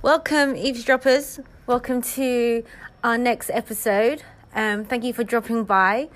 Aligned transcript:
Welcome, 0.00 0.56
eavesdroppers. 0.56 1.40
Welcome 1.66 2.00
to 2.00 2.64
our 3.04 3.18
next 3.18 3.50
episode. 3.50 4.22
Um, 4.54 4.86
thank 4.86 5.04
you 5.04 5.12
for 5.12 5.22
dropping 5.22 5.64
by. 5.64 6.08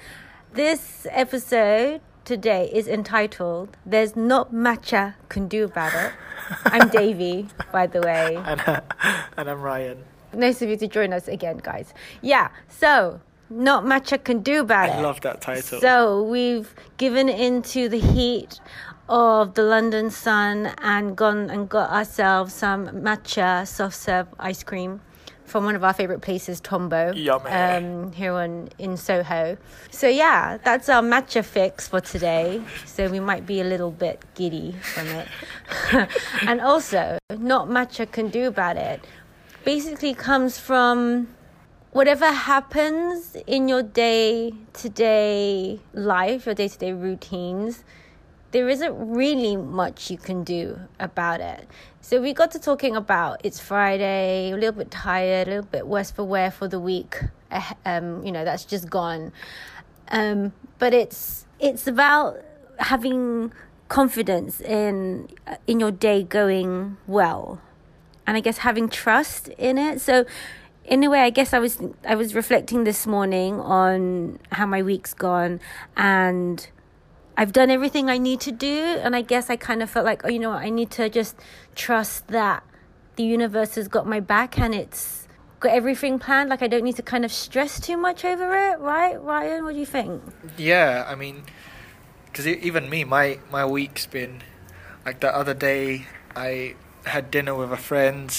This 0.54 1.06
episode 1.10 2.01
today 2.24 2.71
is 2.72 2.88
entitled 2.88 3.76
"There's 3.85 4.17
Not 4.17 4.54
Matcha 4.54 5.17
Can 5.28 5.47
Do 5.47 5.65
About 5.65 5.92
It." 5.92 6.13
I'm 6.65 6.88
Davey, 7.03 7.49
by 7.71 7.87
the 7.87 8.01
way. 8.01 8.37
And, 8.37 8.63
uh, 8.63 8.81
and 9.37 9.51
I'm 9.51 9.60
Ryan. 9.60 10.04
Nice 10.33 10.63
of 10.63 10.71
you 10.71 10.78
to 10.78 10.88
join 10.88 11.13
us 11.13 11.28
again, 11.28 11.58
guys. 11.58 11.92
Yeah, 12.22 12.49
so 12.71 13.21
not 13.51 13.87
much 13.87 14.13
I 14.13 14.19
can 14.19 14.40
do 14.40 14.60
about 14.60 14.90
I 14.90 14.92
it. 14.94 14.97
I 14.97 15.01
love 15.03 15.21
that 15.22 15.40
title. 15.40 15.81
So 15.81 16.23
we've 16.23 16.75
given 16.97 17.29
into 17.29 17.89
the 17.89 18.01
heat 18.01 18.61
of 19.09 19.55
the 19.55 19.62
London 19.62 20.11
sun 20.11 20.73
and 20.79 21.16
gone 21.16 21.48
and 21.51 21.69
got 21.69 21.91
ourselves 21.91 22.53
some 22.53 22.89
matcha 22.89 23.67
soft 23.67 23.95
serve 23.97 24.27
ice 24.39 24.62
cream 24.62 25.01
from 25.45 25.65
one 25.65 25.77
of 25.77 25.84
our 25.84 25.93
favorite 25.93 26.20
places, 26.20 26.61
Tombo, 26.61 27.12
Yummy. 27.12 27.51
um, 27.51 28.12
here 28.12 28.33
on 28.33 28.69
in 28.79 28.97
Soho. 28.97 29.56
So 29.91 30.09
yeah, 30.09 30.59
that's 30.65 30.89
our 30.89 31.03
matcha 31.03 31.45
fix 31.45 31.87
for 31.87 32.01
today. 32.01 32.61
So 32.84 33.09
we 33.09 33.20
might 33.20 33.47
be 33.47 33.61
a 33.61 33.65
little 33.65 33.92
bit 33.92 34.25
giddy 34.34 34.73
from 34.73 35.06
it, 35.06 35.28
and 36.42 36.61
also 36.61 37.19
not 37.39 37.69
matcha 37.69 38.11
can 38.11 38.28
do 38.28 38.48
about 38.48 38.77
it. 38.77 39.05
Basically, 39.65 40.15
comes 40.15 40.59
from 40.59 41.28
whatever 41.96 42.30
happens 42.30 43.38
in 43.46 43.68
your 43.68 43.82
day 43.82 44.52
to 44.74 44.86
day 44.91 45.80
life, 45.95 46.45
your 46.45 46.55
day 46.55 46.69
to 46.69 46.77
day 46.77 46.92
routines, 46.92 47.84
there 48.50 48.69
isn't 48.69 48.94
really 49.16 49.56
much 49.56 50.11
you 50.11 50.19
can 50.19 50.44
do 50.44 50.78
about 51.00 51.41
it. 51.41 51.66
So 52.03 52.20
we 52.20 52.34
got 52.34 52.50
to 52.50 52.58
talking 52.58 52.97
about 52.97 53.41
it's 53.44 53.58
Friday, 53.61 54.53
a 54.53 54.56
little 54.56 54.72
bit 54.72 54.91
tired, 54.91 55.48
a 55.48 55.50
little 55.53 55.70
bit 55.70 55.86
worse 55.86 56.11
for 56.11 56.22
wear 56.22 56.50
for 56.50 56.69
the 56.69 56.78
week. 56.78 57.16
eh, 57.50 57.72
Um, 57.86 58.22
you 58.22 58.31
know, 58.31 58.44
that's 58.44 58.66
just 58.66 58.91
gone. 58.91 59.33
Um, 60.10 60.53
but 60.78 60.92
it's 60.92 61.47
it's 61.58 61.86
about 61.86 62.42
having 62.78 63.53
confidence 63.88 64.60
in 64.60 65.28
in 65.66 65.81
your 65.81 65.92
day 65.92 66.22
going 66.22 66.98
well 67.06 67.62
and 68.27 68.36
I 68.36 68.41
guess 68.41 68.58
having 68.58 68.88
trust 68.91 69.48
in 69.56 69.78
it. 69.78 70.03
So 70.03 70.27
in 70.87 71.03
a 71.03 71.11
way 71.11 71.20
I 71.20 71.31
guess 71.31 71.53
I 71.53 71.59
was 71.59 71.79
I 72.06 72.15
was 72.15 72.34
reflecting 72.34 72.84
this 72.84 73.06
morning 73.06 73.61
on 73.61 74.39
how 74.53 74.67
my 74.67 74.83
week's 74.83 75.15
gone 75.15 75.61
and 75.97 76.67
I've 77.37 77.53
done 77.53 77.70
everything 77.70 78.09
I 78.09 78.17
need 78.17 78.41
to 78.41 78.53
do. 78.53 78.98
And 79.03 79.15
I 79.15 79.20
guess 79.20 79.51
I 79.51 79.56
kind 79.56 79.83
of 79.83 79.91
felt 79.91 80.05
like 80.05 80.25
oh 80.25 80.28
you 80.28 80.39
know 80.39 80.51
what? 80.51 80.62
I 80.62 80.70
need 80.70 80.91
to 80.93 81.09
just 81.09 81.37
trust 81.75 82.28
that 82.28 82.62
the 83.17 83.25
universe 83.25 83.75
has 83.75 83.89
got 83.89 84.06
my 84.06 84.20
back 84.20 84.59
and 84.59 84.75
it's 84.75 85.27
got 85.61 85.73
everything 85.73 86.19
planned. 86.19 86.51
Like 86.51 86.62
I 86.62 86.69
don't 86.69 86.84
need 86.84 86.97
to 86.97 87.03
kind 87.03 87.25
of 87.25 87.33
stress 87.33 87.81
too 87.81 87.97
much 87.97 88.25
over 88.25 88.55
it. 88.56 88.78
Right? 88.78 89.21
Ryan 89.21 89.65
what 89.65 89.75
do 89.75 89.81
you 89.81 89.87
think? 89.87 90.23
Yeah, 90.56 91.05
I 91.09 91.15
mean, 91.15 91.43
because 92.27 92.47
even 92.47 92.89
me, 92.89 93.05
my 93.05 93.41
my 93.50 93.67
week's 93.67 94.06
been 94.06 94.43
like 95.05 95.21
the 95.21 95.34
other 95.34 95.55
day. 95.55 96.06
I 96.37 96.77
had 97.06 97.31
dinner 97.31 97.55
with 97.55 97.73
a 97.73 97.78
friend, 97.78 98.31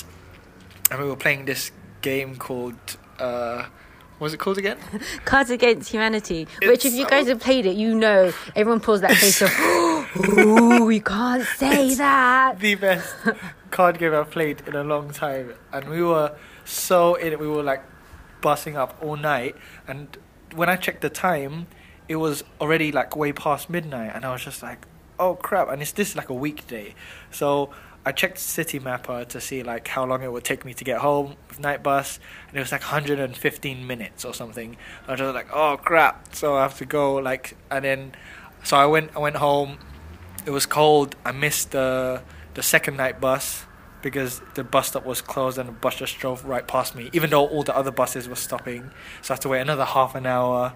and 0.91 1.01
we 1.01 1.07
were 1.07 1.15
playing 1.15 1.45
this 1.45 1.71
game 2.07 2.37
called. 2.37 2.97
Uh, 3.19 3.65
what 4.17 4.25
was 4.25 4.33
it 4.33 4.39
called 4.39 4.57
again? 4.57 4.77
Cards 5.25 5.51
Against 5.51 5.91
Humanity, 5.91 6.47
which 6.61 6.85
if 6.85 6.91
It's 6.91 6.95
you 6.95 7.05
guys 7.05 7.27
have 7.27 7.39
played 7.39 7.65
it, 7.67 7.75
you 7.75 7.93
know 7.93 8.33
everyone 8.55 8.79
pulls 8.79 9.01
that 9.01 9.11
face 9.11 9.41
of, 9.43 9.51
ooh, 10.37 10.85
we 10.85 10.99
can't 10.99 11.43
say 11.43 11.93
that. 11.95 12.59
the 12.59 12.75
best 12.75 13.13
card 13.69 13.99
game 13.99 14.13
I've 14.15 14.31
played 14.31 14.63
in 14.67 14.75
a 14.75 14.83
long 14.83 15.11
time, 15.11 15.53
and 15.73 15.89
we 15.89 16.01
were 16.01 16.35
so 16.65 17.15
in 17.15 17.33
it. 17.33 17.39
We 17.39 17.47
were 17.47 17.61
like 17.61 17.83
busting 18.41 18.75
up 18.77 18.97
all 19.03 19.17
night, 19.17 19.55
and 19.87 20.17
when 20.55 20.69
I 20.69 20.77
checked 20.77 21.01
the 21.01 21.09
time, 21.11 21.67
it 22.07 22.15
was 22.15 22.43
already 22.61 22.91
like 22.91 23.15
way 23.15 23.33
past 23.33 23.69
midnight, 23.69 24.11
and 24.15 24.25
I 24.25 24.31
was 24.31 24.43
just 24.43 24.63
like, 24.63 24.87
"Oh 25.19 25.35
crap!" 25.35 25.69
And 25.69 25.81
it's 25.81 25.91
this 25.91 26.15
like 26.15 26.29
a 26.29 26.39
weekday, 26.45 26.95
so 27.29 27.69
I 28.07 28.13
checked 28.13 28.37
Citymapper 28.37 29.09
uh, 29.09 29.25
to 29.25 29.41
see 29.41 29.63
like 29.63 29.85
how 29.89 30.05
long 30.05 30.23
it 30.23 30.31
would 30.31 30.45
take 30.45 30.63
me 30.63 30.73
to 30.75 30.83
get 30.85 30.99
home 30.99 31.35
with 31.49 31.59
night 31.59 31.83
bus, 31.83 32.19
and 32.47 32.55
it 32.55 32.61
was 32.61 32.71
like 32.71 32.81
115 32.81 33.85
minutes 33.85 34.23
or 34.23 34.33
something. 34.33 34.77
I 35.05 35.11
was 35.11 35.19
just 35.19 35.35
like, 35.35 35.49
"Oh 35.51 35.75
crap!" 35.75 36.33
So 36.33 36.55
I 36.55 36.61
have 36.61 36.77
to 36.77 36.85
go 36.85 37.15
like, 37.15 37.57
and 37.69 37.83
then 37.83 38.13
so 38.63 38.77
I 38.77 38.85
went. 38.85 39.11
I 39.13 39.19
went 39.19 39.35
home 39.35 39.79
it 40.45 40.51
was 40.51 40.65
cold. 40.65 41.17
I 41.25 41.33
missed 41.33 41.71
the 41.71 42.23
the 42.53 42.63
second 42.63 42.95
night 42.95 43.19
bus 43.19 43.65
because 44.01 44.41
the 44.55 44.63
bus 44.63 44.87
stop 44.87 45.05
was 45.05 45.21
closed 45.21 45.57
and 45.57 45.67
the 45.67 45.73
bus 45.73 45.95
just 45.97 46.17
drove 46.17 46.45
right 46.45 46.65
past 46.65 46.95
me, 46.95 47.09
even 47.11 47.29
though 47.29 47.45
all 47.45 47.63
the 47.63 47.75
other 47.75 47.91
buses 47.91 48.29
were 48.29 48.35
stopping. 48.37 48.89
So 49.21 49.33
I 49.33 49.35
had 49.35 49.41
to 49.41 49.49
wait 49.49 49.59
another 49.59 49.83
half 49.83 50.15
an 50.15 50.25
hour, 50.25 50.73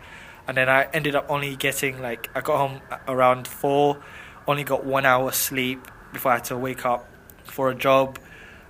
and 0.49 0.57
then 0.57 0.67
I 0.67 0.89
ended 0.93 1.15
up 1.15 1.27
only 1.29 1.55
getting 1.55 2.01
like 2.01 2.29
I 2.35 2.41
got 2.41 2.57
home 2.57 2.81
around 3.07 3.47
four, 3.47 4.03
only 4.45 4.65
got 4.65 4.83
one 4.85 5.05
hour 5.05 5.31
sleep 5.31 5.87
before 6.11 6.33
I 6.33 6.35
had 6.35 6.43
to 6.45 6.57
wake 6.57 6.85
up 6.85 7.07
for 7.45 7.69
a 7.69 7.75
job, 7.75 8.19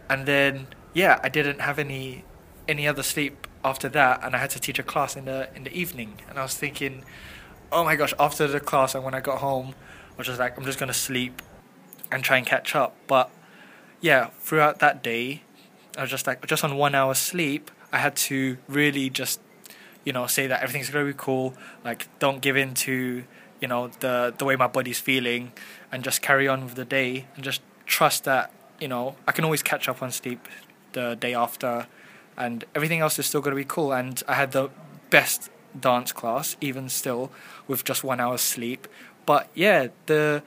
and 0.09 0.25
then 0.25 0.67
yeah, 0.93 1.19
I 1.23 1.29
didn't 1.29 1.59
have 1.59 1.79
any 1.79 2.23
any 2.67 2.87
other 2.87 3.03
sleep 3.03 3.47
after 3.63 3.89
that, 3.89 4.23
and 4.23 4.35
I 4.35 4.39
had 4.39 4.49
to 4.51 4.59
teach 4.59 4.79
a 4.79 4.83
class 4.83 5.15
in 5.15 5.25
the 5.25 5.49
in 5.55 5.63
the 5.63 5.73
evening, 5.73 6.19
and 6.29 6.37
I 6.39 6.43
was 6.43 6.55
thinking 6.55 7.03
oh 7.71 7.83
my 7.83 7.95
gosh, 7.95 8.13
after 8.19 8.47
the 8.47 8.59
class 8.59 8.95
and 8.95 9.03
when 9.03 9.13
I 9.13 9.21
got 9.21 9.39
home, 9.39 9.73
I 10.13 10.17
was 10.17 10.27
just 10.27 10.39
like, 10.39 10.57
I'm 10.57 10.65
just 10.65 10.79
gonna 10.79 10.93
sleep 10.93 11.41
and 12.11 12.23
try 12.23 12.37
and 12.37 12.45
catch 12.45 12.75
up. 12.75 12.95
But 13.07 13.31
yeah, 14.01 14.27
throughout 14.39 14.79
that 14.79 15.01
day, 15.01 15.43
I 15.97 16.01
was 16.01 16.09
just 16.09 16.27
like, 16.27 16.45
just 16.47 16.63
on 16.63 16.75
one 16.75 16.95
hour 16.95 17.13
sleep, 17.13 17.71
I 17.91 17.99
had 17.99 18.15
to 18.17 18.57
really 18.67 19.09
just, 19.09 19.39
you 20.03 20.13
know, 20.13 20.27
say 20.27 20.47
that 20.47 20.61
everything's 20.61 20.89
gonna 20.89 21.05
be 21.05 21.13
cool. 21.15 21.53
Like, 21.83 22.07
don't 22.19 22.41
give 22.41 22.57
in 22.57 22.73
to, 22.73 23.23
you 23.61 23.67
know, 23.67 23.89
the 23.99 24.33
the 24.37 24.45
way 24.45 24.55
my 24.55 24.67
body's 24.67 24.99
feeling, 24.99 25.53
and 25.91 26.03
just 26.03 26.21
carry 26.21 26.47
on 26.47 26.63
with 26.65 26.75
the 26.75 26.85
day 26.85 27.27
and 27.35 27.43
just 27.43 27.61
trust 27.85 28.23
that, 28.25 28.51
you 28.81 28.87
know, 28.87 29.15
I 29.27 29.31
can 29.31 29.45
always 29.45 29.63
catch 29.63 29.87
up 29.87 30.01
on 30.01 30.11
sleep 30.11 30.47
the 30.93 31.15
day 31.15 31.33
after, 31.33 31.87
and 32.35 32.65
everything 32.75 32.99
else 32.99 33.17
is 33.19 33.27
still 33.27 33.39
gonna 33.41 33.55
be 33.55 33.63
cool. 33.63 33.93
And 33.93 34.21
I 34.27 34.33
had 34.33 34.51
the 34.51 34.69
best 35.09 35.49
dance 35.79 36.11
class, 36.11 36.57
even 36.59 36.89
still, 36.89 37.31
with 37.67 37.85
just 37.85 38.03
one 38.03 38.19
hour's 38.19 38.41
sleep. 38.41 38.87
But 39.25 39.47
yeah, 39.53 39.87
the 40.07 40.43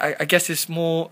I, 0.00 0.16
I 0.20 0.24
guess 0.24 0.50
it's 0.50 0.68
more 0.68 1.10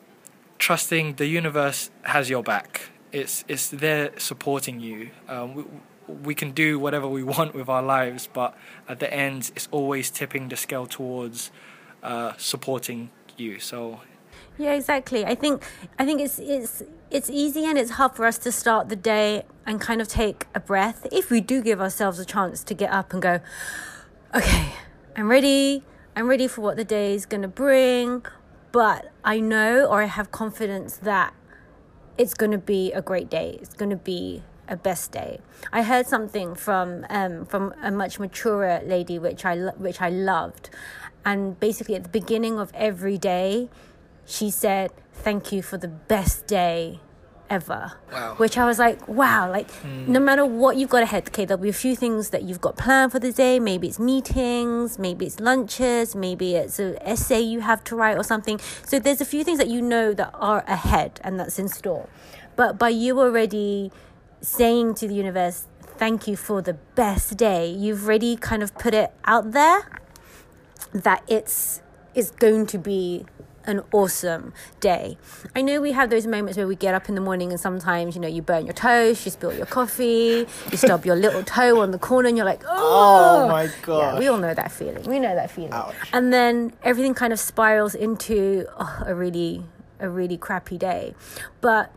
trusting 0.58 1.14
the 1.14 1.26
universe 1.26 1.90
has 2.02 2.28
your 2.28 2.42
back. 2.42 2.90
It's 3.12 3.44
it's 3.48 3.68
there 3.68 4.10
supporting 4.18 4.80
you. 4.80 5.10
Um, 5.28 5.54
we, 5.54 5.64
we 6.08 6.34
can 6.34 6.50
do 6.50 6.78
whatever 6.78 7.06
we 7.08 7.22
want 7.34 7.54
with 7.54 7.68
our 7.68 7.82
lives, 7.82 8.28
but 8.32 8.56
at 8.88 8.98
the 8.98 9.12
end, 9.12 9.52
it's 9.54 9.68
always 9.70 10.10
tipping 10.10 10.48
the 10.48 10.56
scale 10.56 10.86
towards 10.86 11.52
uh, 12.02 12.32
supporting 12.36 13.10
you. 13.36 13.60
So 13.60 14.00
Yeah, 14.58 14.72
exactly. 14.72 15.24
I 15.24 15.34
think 15.34 15.62
I 15.98 16.04
think 16.04 16.20
it's 16.20 16.38
it's 16.38 16.82
it's 17.10 17.30
easy 17.30 17.64
and 17.64 17.78
it's 17.78 17.92
hard 17.92 18.14
for 18.14 18.24
us 18.26 18.38
to 18.38 18.52
start 18.52 18.88
the 18.88 18.96
day 18.96 19.44
and 19.66 19.80
kind 19.80 20.00
of 20.00 20.08
take 20.08 20.46
a 20.54 20.60
breath 20.60 21.06
if 21.10 21.30
we 21.30 21.40
do 21.40 21.62
give 21.62 21.80
ourselves 21.80 22.18
a 22.18 22.24
chance 22.24 22.62
to 22.64 22.74
get 22.74 22.90
up 22.92 23.12
and 23.12 23.22
go, 23.22 23.40
okay, 24.34 24.72
I'm 25.16 25.28
ready. 25.28 25.84
I'm 26.14 26.28
ready 26.28 26.46
for 26.48 26.60
what 26.60 26.76
the 26.76 26.84
day 26.84 27.14
is 27.14 27.24
going 27.24 27.42
to 27.42 27.48
bring, 27.48 28.24
but 28.72 29.10
I 29.24 29.40
know 29.40 29.86
or 29.86 30.02
I 30.02 30.06
have 30.06 30.30
confidence 30.30 30.96
that 30.98 31.32
it's 32.18 32.34
going 32.34 32.50
to 32.52 32.58
be 32.58 32.92
a 32.92 33.00
great 33.00 33.30
day. 33.30 33.58
It's 33.62 33.74
going 33.74 33.90
to 33.90 33.96
be 33.96 34.42
a 34.68 34.76
best 34.76 35.12
day. 35.12 35.40
I 35.72 35.82
heard 35.82 36.06
something 36.06 36.54
from 36.54 37.06
um, 37.08 37.46
from 37.46 37.74
a 37.82 37.90
much 37.90 38.18
maturer 38.18 38.80
lady, 38.84 39.18
which 39.18 39.44
I 39.44 39.54
lo- 39.54 39.74
which 39.78 40.00
I 40.00 40.10
loved, 40.10 40.70
and 41.24 41.58
basically 41.58 41.94
at 41.94 42.02
the 42.02 42.08
beginning 42.10 42.58
of 42.58 42.70
every 42.74 43.18
day, 43.18 43.68
she 44.30 44.50
said, 44.50 44.90
"Thank 45.12 45.52
you 45.52 45.62
for 45.62 45.76
the 45.78 45.88
best 45.88 46.46
day." 46.46 47.00
Ever, 47.50 47.94
Wow. 48.12 48.34
which 48.36 48.56
I 48.56 48.64
was 48.64 48.78
like, 48.78 49.08
wow, 49.08 49.50
like 49.50 49.68
hmm. 49.82 50.12
no 50.12 50.20
matter 50.20 50.46
what 50.46 50.76
you've 50.76 50.88
got 50.88 51.02
ahead, 51.02 51.26
okay, 51.30 51.44
there'll 51.44 51.60
be 51.60 51.68
a 51.68 51.72
few 51.72 51.96
things 51.96 52.30
that 52.30 52.44
you've 52.44 52.60
got 52.60 52.76
planned 52.76 53.10
for 53.10 53.18
the 53.18 53.32
day. 53.32 53.58
Maybe 53.58 53.88
it's 53.88 53.98
meetings, 53.98 55.00
maybe 55.00 55.26
it's 55.26 55.40
lunches, 55.40 56.14
maybe 56.14 56.54
it's 56.54 56.78
an 56.78 56.96
essay 57.00 57.40
you 57.40 57.58
have 57.58 57.82
to 57.90 57.96
write 57.96 58.16
or 58.16 58.22
something. 58.22 58.60
So 58.86 59.00
there's 59.00 59.20
a 59.20 59.24
few 59.24 59.42
things 59.42 59.58
that 59.58 59.66
you 59.66 59.82
know 59.82 60.14
that 60.14 60.30
are 60.32 60.62
ahead 60.68 61.20
and 61.24 61.40
that's 61.40 61.58
in 61.58 61.66
store. 61.66 62.08
But 62.54 62.78
by 62.78 62.90
you 62.90 63.18
already 63.18 63.90
saying 64.40 64.94
to 65.02 65.08
the 65.08 65.14
universe, 65.14 65.66
thank 65.98 66.28
you 66.28 66.36
for 66.36 66.62
the 66.62 66.74
best 66.94 67.36
day, 67.36 67.68
you've 67.68 68.04
already 68.04 68.36
kind 68.36 68.62
of 68.62 68.78
put 68.78 68.94
it 68.94 69.10
out 69.24 69.50
there 69.50 69.90
that 70.92 71.24
it's 71.26 71.82
it's 72.14 72.30
going 72.30 72.66
to 72.66 72.78
be 72.78 73.26
an 73.70 73.80
awesome 73.92 74.52
day. 74.80 75.16
I 75.56 75.62
know 75.62 75.80
we 75.80 75.92
have 75.92 76.10
those 76.10 76.26
moments 76.26 76.58
where 76.58 76.66
we 76.66 76.76
get 76.76 76.94
up 76.94 77.08
in 77.08 77.14
the 77.14 77.20
morning 77.20 77.50
and 77.50 77.58
sometimes, 77.60 78.14
you 78.14 78.20
know, 78.20 78.28
you 78.28 78.42
burn 78.42 78.66
your 78.66 78.74
toast, 78.74 79.24
you 79.24 79.30
spill 79.30 79.54
your 79.54 79.66
coffee, 79.66 80.46
you 80.70 80.76
stub 80.76 81.06
your 81.06 81.16
little 81.16 81.42
toe 81.42 81.80
on 81.80 81.90
the 81.92 81.98
corner 81.98 82.28
and 82.28 82.36
you're 82.36 82.46
like, 82.46 82.62
oh, 82.66 83.44
Oh 83.46 83.48
my 83.48 83.64
Yeah, 83.64 83.70
god. 83.82 84.18
we 84.18 84.26
all 84.28 84.38
know 84.38 84.52
that 84.52 84.70
feeling. 84.72 85.02
We 85.04 85.18
know 85.18 85.34
that 85.34 85.50
feeling. 85.50 85.72
Ouch. 85.72 85.94
And 86.12 86.32
then 86.32 86.72
everything 86.82 87.14
kind 87.14 87.32
of 87.32 87.40
spirals 87.40 87.94
into 87.94 88.66
oh, 88.78 89.02
a 89.06 89.14
really 89.14 89.62
a 89.98 90.08
really 90.08 90.36
crappy 90.36 90.78
day. 90.78 91.14
But 91.60 91.92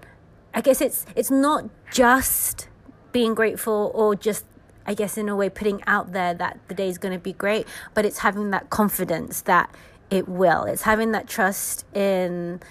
I 0.54 0.62
guess 0.62 0.81
it's 0.81 1.06
it's 1.16 1.31
not 1.31 1.66
just 1.92 2.68
being 3.12 3.34
grateful 3.34 3.92
or 3.94 4.16
just 4.16 4.46
I 4.86 4.94
guess 4.94 5.18
in 5.18 5.30
a 5.30 5.36
way 5.36 5.50
putting 5.50 5.81
out 5.88 6.12
there 6.12 6.34
that 6.34 6.60
the 6.68 6.74
day 6.75 6.90
is 6.90 6.98
going 6.98 7.14
to 7.14 7.20
be 7.20 7.31
great, 7.34 7.66
but 7.94 8.06
it's 8.06 8.20
having 8.20 8.52
that 8.52 8.70
confidence 8.70 9.42
that 9.44 9.74
it 10.13 10.27
will. 10.27 10.63
It's 10.65 10.83
having 10.83 11.12
that 11.12 11.27
trust 11.27 11.86
in 11.95 12.62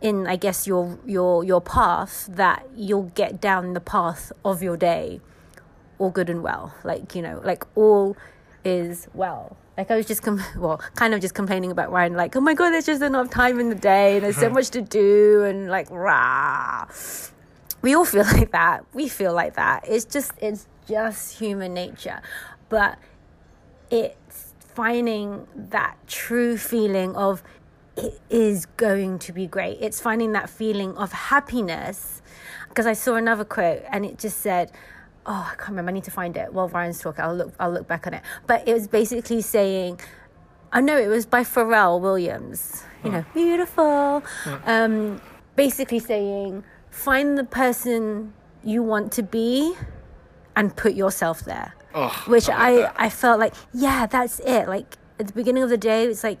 in 0.00 0.26
I 0.26 0.36
guess 0.36 0.66
your 0.66 0.98
your 1.06 1.44
your 1.44 1.60
path 1.60 2.28
that 2.30 2.66
you'll 2.74 3.10
get 3.14 3.40
down 3.40 3.74
the 3.74 3.80
path 3.80 4.32
of 4.44 4.62
your 4.62 4.76
day 4.76 5.20
all 5.98 6.10
good 6.10 6.30
and 6.30 6.42
well. 6.42 6.74
Like, 6.84 7.14
you 7.14 7.22
know, 7.22 7.40
like 7.44 7.64
all 7.74 8.16
is 8.64 9.08
well. 9.14 9.56
Like 9.76 9.90
I 9.90 9.96
was 9.96 10.06
just, 10.06 10.22
com- 10.22 10.42
well, 10.56 10.80
kind 10.94 11.14
of 11.14 11.20
just 11.20 11.34
complaining 11.34 11.70
about 11.70 11.90
Ryan, 11.90 12.14
like, 12.14 12.36
oh 12.36 12.40
my 12.40 12.54
God, 12.54 12.70
there's 12.70 12.86
just 12.86 13.02
enough 13.02 13.30
time 13.30 13.60
in 13.60 13.68
the 13.68 13.74
day 13.74 14.16
and 14.16 14.24
there's 14.24 14.36
so 14.36 14.50
much 14.58 14.70
to 14.70 14.82
do 14.82 15.44
and 15.44 15.68
like, 15.68 15.90
rah. 15.90 16.86
We 17.82 17.94
all 17.94 18.04
feel 18.04 18.22
like 18.32 18.52
that. 18.52 18.84
We 18.92 19.08
feel 19.08 19.32
like 19.32 19.54
that. 19.54 19.84
It's 19.88 20.04
just, 20.04 20.32
it's 20.40 20.66
just 20.88 21.38
human 21.38 21.74
nature. 21.74 22.20
But 22.68 22.98
it's 23.90 24.43
finding 24.74 25.46
that 25.54 25.96
true 26.06 26.56
feeling 26.56 27.14
of 27.16 27.42
it 27.96 28.20
is 28.28 28.66
going 28.76 29.18
to 29.20 29.32
be 29.32 29.46
great. 29.46 29.78
It's 29.80 30.00
finding 30.00 30.32
that 30.32 30.50
feeling 30.50 30.96
of 30.96 31.12
happiness. 31.12 32.22
Because 32.68 32.86
I 32.86 32.92
saw 32.92 33.14
another 33.14 33.44
quote 33.44 33.82
and 33.88 34.04
it 34.04 34.18
just 34.18 34.38
said, 34.38 34.72
oh, 35.26 35.48
I 35.52 35.54
can't 35.56 35.70
remember. 35.70 35.90
I 35.90 35.94
need 35.94 36.04
to 36.04 36.10
find 36.10 36.36
it. 36.36 36.52
While 36.52 36.68
Ryan's 36.68 37.00
talking, 37.00 37.24
I'll 37.24 37.34
look. 37.36 37.54
I'll 37.60 37.70
look 37.70 37.86
back 37.86 38.06
on 38.06 38.14
it. 38.14 38.22
But 38.46 38.66
it 38.66 38.74
was 38.74 38.88
basically 38.88 39.40
saying, 39.42 40.00
I 40.72 40.80
know 40.80 40.98
it 40.98 41.06
was 41.06 41.24
by 41.24 41.42
Pharrell 41.42 42.00
Williams. 42.00 42.82
You 43.04 43.10
know, 43.12 43.24
beautiful. 43.32 44.24
Um, 44.64 45.20
basically 45.54 46.00
saying, 46.00 46.64
find 46.90 47.38
the 47.38 47.44
person 47.44 48.32
you 48.64 48.82
want 48.82 49.12
to 49.12 49.22
be, 49.22 49.74
and 50.56 50.74
put 50.74 50.94
yourself 50.94 51.44
there. 51.44 51.74
Oh, 51.94 52.24
Which 52.26 52.48
I 52.48 52.54
I 52.54 52.70
like. 52.72 52.94
I 52.96 53.08
felt 53.08 53.38
like, 53.40 53.54
yeah, 53.72 54.06
that's 54.06 54.40
it. 54.40 54.66
Like 54.68 54.96
at 55.18 55.28
the 55.28 55.32
beginning 55.32 55.62
of 55.62 55.70
the 55.70 55.78
day, 55.78 56.04
it's 56.04 56.24
like 56.24 56.40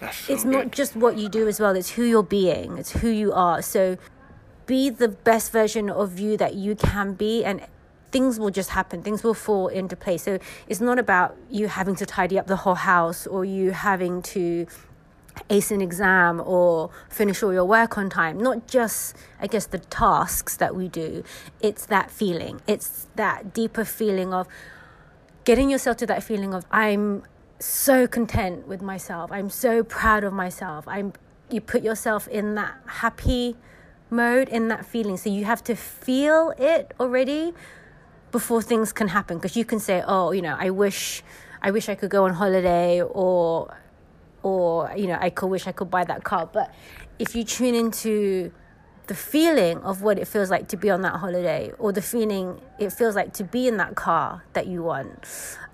so 0.00 0.32
it's 0.32 0.44
not 0.44 0.70
just 0.72 0.96
what 0.96 1.16
you 1.18 1.28
do 1.28 1.46
as 1.46 1.60
well 1.60 1.76
it's 1.76 1.90
who 1.90 2.04
you're 2.04 2.22
being 2.22 2.78
it's 2.78 2.92
who 2.92 3.08
you 3.08 3.32
are. 3.32 3.62
So 3.62 3.98
be 4.66 4.90
the 4.90 5.08
best 5.08 5.52
version 5.52 5.90
of 5.90 6.18
you 6.18 6.36
that 6.36 6.54
you 6.54 6.74
can 6.74 7.14
be 7.14 7.44
and 7.44 7.66
things 8.10 8.40
will 8.40 8.50
just 8.50 8.70
happen 8.70 9.02
things 9.02 9.22
will 9.22 9.34
fall 9.34 9.68
into 9.68 9.96
place. 9.96 10.22
So 10.22 10.38
it's 10.68 10.80
not 10.80 10.98
about 10.98 11.36
you 11.50 11.68
having 11.68 11.94
to 11.96 12.06
tidy 12.06 12.38
up 12.38 12.46
the 12.46 12.56
whole 12.56 12.74
house 12.74 13.26
or 13.26 13.44
you 13.44 13.72
having 13.72 14.22
to 14.22 14.66
ace 15.48 15.70
an 15.70 15.80
exam 15.80 16.40
or 16.44 16.90
finish 17.08 17.42
all 17.42 17.52
your 17.52 17.64
work 17.64 17.96
on 17.96 18.10
time. 18.10 18.38
Not 18.38 18.66
just 18.66 19.16
i 19.40 19.46
guess 19.46 19.66
the 19.66 19.78
tasks 19.78 20.56
that 20.56 20.74
we 20.74 20.88
do. 20.88 21.22
It's 21.60 21.86
that 21.86 22.10
feeling. 22.10 22.60
It's 22.66 23.06
that 23.16 23.52
deeper 23.54 23.84
feeling 23.84 24.32
of 24.34 24.48
getting 25.50 25.68
yourself 25.68 25.96
to 25.96 26.06
that 26.06 26.22
feeling 26.22 26.54
of 26.54 26.64
I'm 26.70 27.24
so 27.58 28.06
content 28.06 28.68
with 28.68 28.80
myself. 28.80 29.32
I'm 29.32 29.50
so 29.50 29.82
proud 29.82 30.22
of 30.22 30.32
myself. 30.32 30.86
I'm 30.86 31.12
you 31.50 31.60
put 31.60 31.82
yourself 31.82 32.28
in 32.28 32.54
that 32.54 32.74
happy 32.86 33.56
mode 34.10 34.48
in 34.48 34.68
that 34.68 34.86
feeling. 34.86 35.16
So 35.16 35.28
you 35.28 35.44
have 35.46 35.64
to 35.64 35.74
feel 35.74 36.54
it 36.56 36.94
already 37.00 37.52
before 38.30 38.62
things 38.62 38.92
can 38.92 39.08
happen 39.08 39.38
because 39.38 39.56
you 39.56 39.64
can 39.64 39.80
say, 39.80 40.04
"Oh, 40.06 40.30
you 40.30 40.40
know, 40.40 40.56
I 40.66 40.70
wish 40.70 41.24
I 41.60 41.72
wish 41.72 41.88
I 41.88 41.96
could 41.96 42.10
go 42.10 42.26
on 42.26 42.34
holiday 42.34 43.02
or 43.02 43.76
or 44.44 44.92
you 44.96 45.08
know, 45.08 45.18
I 45.20 45.30
could 45.30 45.48
wish 45.48 45.66
I 45.66 45.72
could 45.72 45.90
buy 45.90 46.04
that 46.04 46.22
car." 46.22 46.48
But 46.58 46.72
if 47.18 47.34
you 47.34 47.42
tune 47.42 47.74
into 47.74 48.52
the 49.10 49.16
feeling 49.16 49.78
of 49.78 50.02
what 50.02 50.20
it 50.20 50.28
feels 50.28 50.50
like 50.50 50.68
to 50.68 50.76
be 50.76 50.88
on 50.88 51.02
that 51.02 51.16
holiday 51.16 51.72
or 51.80 51.90
the 51.90 52.00
feeling 52.00 52.60
it 52.78 52.92
feels 52.92 53.16
like 53.16 53.32
to 53.32 53.42
be 53.42 53.66
in 53.66 53.76
that 53.76 53.96
car 53.96 54.44
that 54.52 54.68
you 54.68 54.84
want. 54.84 55.26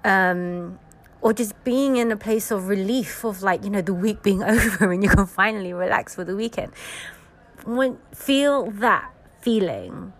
Um, 0.05 0.79
or 1.21 1.35
just 1.35 1.53
being 1.63 1.99
in 1.99 2.11
a 2.11 2.17
place 2.17 2.51
of 2.51 2.69
relief 2.69 3.25
of 3.25 3.43
like 3.43 3.63
you 3.63 3.69
know 3.69 3.83
the 3.83 3.93
week 3.93 4.23
being 4.23 4.43
over 4.55 4.91
and 4.91 5.03
you 5.03 5.11
can 5.11 5.27
finally 5.27 5.75
relax 5.75 6.15
for 6.15 6.25
the 6.25 6.35
weekend. 6.35 6.73
When 7.67 7.99
feel 8.15 8.71
that 8.71 9.13
feeling 9.43 10.15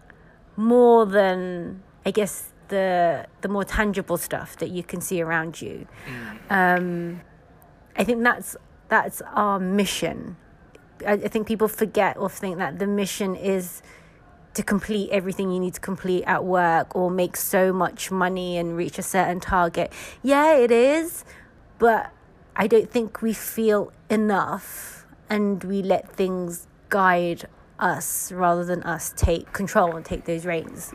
more 0.57 1.07
than 1.07 1.83
i 2.05 2.11
guess 2.11 2.53
the 2.69 3.27
the 3.41 3.49
more 3.49 3.65
tangible 3.65 4.19
stuff 4.19 4.59
that 4.59 4.69
you 4.71 4.83
can 4.83 5.01
see 5.01 5.23
around 5.23 5.63
you. 5.63 5.89
Um, 6.51 7.23
i 7.97 8.05
think 8.05 8.23
that's 8.23 8.57
that's 8.91 9.23
our 9.33 9.59
mission 9.59 10.37
I, 11.07 11.13
I 11.13 11.29
think 11.29 11.47
people 11.47 11.69
forget 11.69 12.17
or 12.17 12.31
think 12.31 12.59
that 12.59 12.79
the 12.79 12.87
mission 12.87 13.35
is 13.35 13.83
to 14.55 14.63
complete 14.63 15.11
everything 15.11 15.51
you 15.51 15.61
need 15.61 15.75
to 15.75 15.81
complete 15.81 16.25
at 16.25 16.45
work 16.45 16.97
or 16.97 17.11
make 17.11 17.37
so 17.37 17.73
much 17.73 18.11
money 18.11 18.57
and 18.57 18.77
reach 18.77 18.99
a 18.99 19.03
certain 19.03 19.39
target. 19.39 19.93
Yeah, 20.23 20.57
it 20.57 20.71
is, 20.71 21.25
but 21.79 22.11
I 22.57 22.67
don't 22.67 22.91
think 22.91 23.21
we 23.21 23.35
feel 23.35 23.93
enough 24.09 25.07
and 25.29 25.63
we 25.63 25.83
let 25.83 26.11
things 26.11 26.67
guide 26.89 27.47
us 27.79 28.33
rather 28.33 28.65
than 28.65 28.83
us 28.85 29.13
take 29.15 29.53
control 29.53 29.95
and 29.95 30.05
take 30.05 30.25
those 30.25 30.47
reins. 30.47 30.95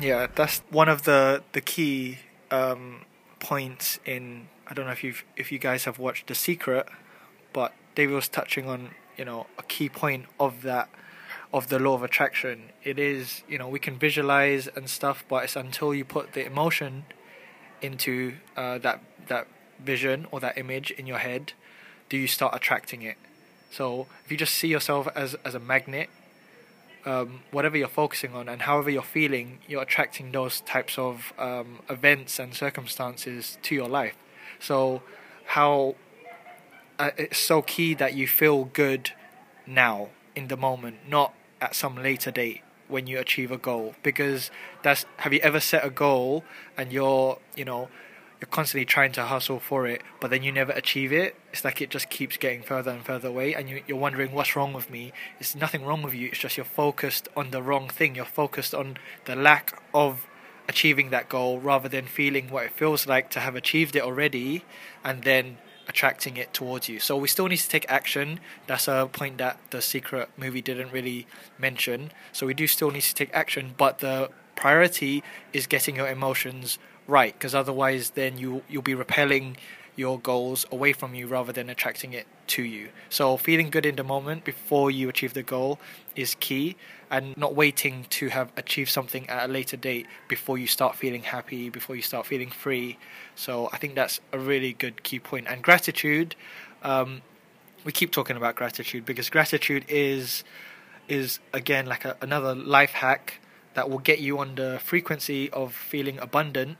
Yeah, 0.00 0.26
that's 0.34 0.60
one 0.70 0.88
of 0.88 1.02
the 1.02 1.42
the 1.52 1.60
key 1.60 2.18
um, 2.50 3.04
points 3.40 3.98
in. 4.06 4.48
I 4.66 4.72
don't 4.72 4.86
know 4.86 4.92
if 4.92 5.04
you 5.04 5.14
if 5.36 5.52
you 5.52 5.58
guys 5.58 5.84
have 5.84 5.98
watched 5.98 6.28
The 6.28 6.34
Secret, 6.34 6.88
but 7.52 7.74
David 7.94 8.14
was 8.14 8.28
touching 8.28 8.68
on 8.68 8.92
you 9.16 9.24
know 9.24 9.46
a 9.58 9.62
key 9.62 9.88
point 9.88 10.26
of 10.38 10.62
that 10.62 10.88
of 11.52 11.68
the 11.68 11.78
law 11.78 11.94
of 11.94 12.02
attraction. 12.02 12.70
It 12.82 12.98
is 12.98 13.42
you 13.48 13.58
know 13.58 13.68
we 13.68 13.78
can 13.78 13.98
visualize 13.98 14.68
and 14.68 14.88
stuff, 14.88 15.24
but 15.28 15.44
it's 15.44 15.56
until 15.56 15.94
you 15.94 16.04
put 16.04 16.32
the 16.32 16.44
emotion 16.44 17.04
into 17.80 18.34
uh, 18.56 18.78
that 18.78 19.00
that 19.28 19.46
vision 19.82 20.26
or 20.30 20.40
that 20.40 20.56
image 20.56 20.90
in 20.92 21.06
your 21.06 21.18
head, 21.18 21.52
do 22.08 22.16
you 22.16 22.26
start 22.26 22.54
attracting 22.54 23.02
it. 23.02 23.16
So 23.70 24.06
if 24.24 24.30
you 24.30 24.36
just 24.36 24.54
see 24.54 24.68
yourself 24.68 25.08
as 25.14 25.34
as 25.44 25.54
a 25.54 25.60
magnet 25.60 26.08
um, 27.04 27.40
whatever 27.50 27.76
you're 27.76 27.88
focusing 27.88 28.34
on 28.34 28.48
and 28.48 28.62
however 28.62 28.90
you're 28.90 29.02
feeling, 29.02 29.58
you're 29.68 29.82
attracting 29.82 30.32
those 30.32 30.60
types 30.60 30.98
of 30.98 31.32
um, 31.38 31.80
events 31.88 32.38
and 32.38 32.54
circumstances 32.54 33.58
to 33.62 33.74
your 33.74 33.88
life. 33.88 34.14
So, 34.60 35.02
how 35.46 35.96
uh, 36.98 37.10
it's 37.16 37.38
so 37.38 37.62
key 37.62 37.94
that 37.94 38.14
you 38.14 38.26
feel 38.26 38.64
good 38.64 39.12
now 39.66 40.08
in 40.34 40.48
the 40.48 40.56
moment, 40.56 40.96
not 41.08 41.34
at 41.60 41.74
some 41.74 41.96
later 41.96 42.30
date 42.30 42.62
when 42.88 43.06
you 43.06 43.18
achieve 43.18 43.50
a 43.50 43.58
goal. 43.58 43.94
Because 44.02 44.50
that's 44.82 45.04
have 45.18 45.32
you 45.32 45.40
ever 45.40 45.60
set 45.60 45.84
a 45.84 45.90
goal 45.90 46.44
and 46.76 46.92
you're 46.92 47.38
you 47.56 47.64
know 47.64 47.88
you're 48.40 48.48
constantly 48.48 48.84
trying 48.84 49.12
to 49.12 49.22
hustle 49.22 49.60
for 49.60 49.86
it, 49.86 50.02
but 50.20 50.30
then 50.30 50.42
you 50.42 50.50
never 50.50 50.72
achieve 50.72 51.12
it. 51.12 51.36
It's 51.52 51.64
like 51.64 51.80
it 51.80 51.90
just 51.90 52.10
keeps 52.10 52.36
getting 52.36 52.62
further 52.62 52.90
and 52.90 53.04
further 53.04 53.28
away, 53.28 53.54
and 53.54 53.68
you, 53.68 53.82
you're 53.86 53.96
wondering 53.96 54.32
what's 54.32 54.56
wrong 54.56 54.72
with 54.72 54.90
me. 54.90 55.12
It's 55.38 55.54
nothing 55.54 55.84
wrong 55.84 56.02
with 56.02 56.12
you. 56.12 56.26
It's 56.28 56.38
just 56.38 56.56
you're 56.56 56.64
focused 56.64 57.28
on 57.36 57.52
the 57.52 57.62
wrong 57.62 57.88
thing. 57.88 58.16
You're 58.16 58.24
focused 58.24 58.74
on 58.74 58.96
the 59.26 59.36
lack 59.36 59.80
of 59.94 60.26
achieving 60.68 61.10
that 61.10 61.28
goal 61.28 61.60
rather 61.60 61.88
than 61.88 62.06
feeling 62.06 62.50
what 62.50 62.64
it 62.64 62.72
feels 62.72 63.06
like 63.06 63.30
to 63.30 63.40
have 63.40 63.54
achieved 63.54 63.94
it 63.94 64.02
already, 64.02 64.64
and 65.04 65.22
then 65.22 65.58
attracting 65.88 66.36
it 66.36 66.52
towards 66.54 66.88
you. 66.88 67.00
So 67.00 67.16
we 67.16 67.28
still 67.28 67.48
need 67.48 67.58
to 67.58 67.68
take 67.68 67.86
action. 67.88 68.40
That's 68.66 68.88
a 68.88 69.08
point 69.12 69.38
that 69.38 69.58
the 69.70 69.82
secret 69.82 70.28
movie 70.36 70.62
didn't 70.62 70.92
really 70.92 71.26
mention. 71.58 72.12
So 72.32 72.46
we 72.46 72.54
do 72.54 72.66
still 72.66 72.90
need 72.90 73.02
to 73.02 73.14
take 73.14 73.30
action, 73.34 73.74
but 73.76 73.98
the 73.98 74.30
priority 74.54 75.22
is 75.52 75.66
getting 75.66 75.96
your 75.96 76.08
emotions 76.08 76.78
right 77.06 77.32
because 77.34 77.54
otherwise 77.54 78.10
then 78.10 78.38
you 78.38 78.62
you'll 78.68 78.82
be 78.82 78.94
repelling 78.94 79.56
your 79.94 80.18
goals 80.18 80.64
away 80.72 80.92
from 80.92 81.14
you 81.14 81.26
rather 81.26 81.52
than 81.52 81.68
attracting 81.68 82.12
it 82.12 82.26
to 82.46 82.62
you. 82.62 82.88
So 83.10 83.36
feeling 83.36 83.70
good 83.70 83.84
in 83.84 83.96
the 83.96 84.04
moment 84.04 84.44
before 84.44 84.90
you 84.90 85.08
achieve 85.08 85.34
the 85.34 85.42
goal 85.42 85.78
is 86.16 86.34
key 86.40 86.76
and 87.10 87.36
not 87.36 87.54
waiting 87.54 88.06
to 88.08 88.28
have 88.28 88.50
achieved 88.56 88.90
something 88.90 89.28
at 89.28 89.48
a 89.48 89.52
later 89.52 89.76
date 89.76 90.06
before 90.28 90.56
you 90.56 90.66
start 90.66 90.96
feeling 90.96 91.24
happy, 91.24 91.68
before 91.68 91.94
you 91.94 92.02
start 92.02 92.26
feeling 92.26 92.50
free. 92.50 92.98
So 93.34 93.68
I 93.72 93.76
think 93.76 93.94
that's 93.94 94.20
a 94.32 94.38
really 94.38 94.72
good 94.72 95.02
key 95.02 95.18
point. 95.18 95.46
And 95.46 95.62
gratitude, 95.62 96.36
um, 96.82 97.20
we 97.84 97.92
keep 97.92 98.12
talking 98.12 98.36
about 98.36 98.54
gratitude 98.54 99.04
because 99.04 99.28
gratitude 99.28 99.84
is 99.88 100.44
is 101.08 101.40
again 101.52 101.84
like 101.86 102.04
a, 102.04 102.16
another 102.20 102.54
life 102.54 102.92
hack 102.92 103.40
that 103.74 103.90
will 103.90 103.98
get 103.98 104.20
you 104.20 104.38
on 104.38 104.54
the 104.54 104.78
frequency 104.82 105.50
of 105.50 105.74
feeling 105.74 106.18
abundant 106.18 106.78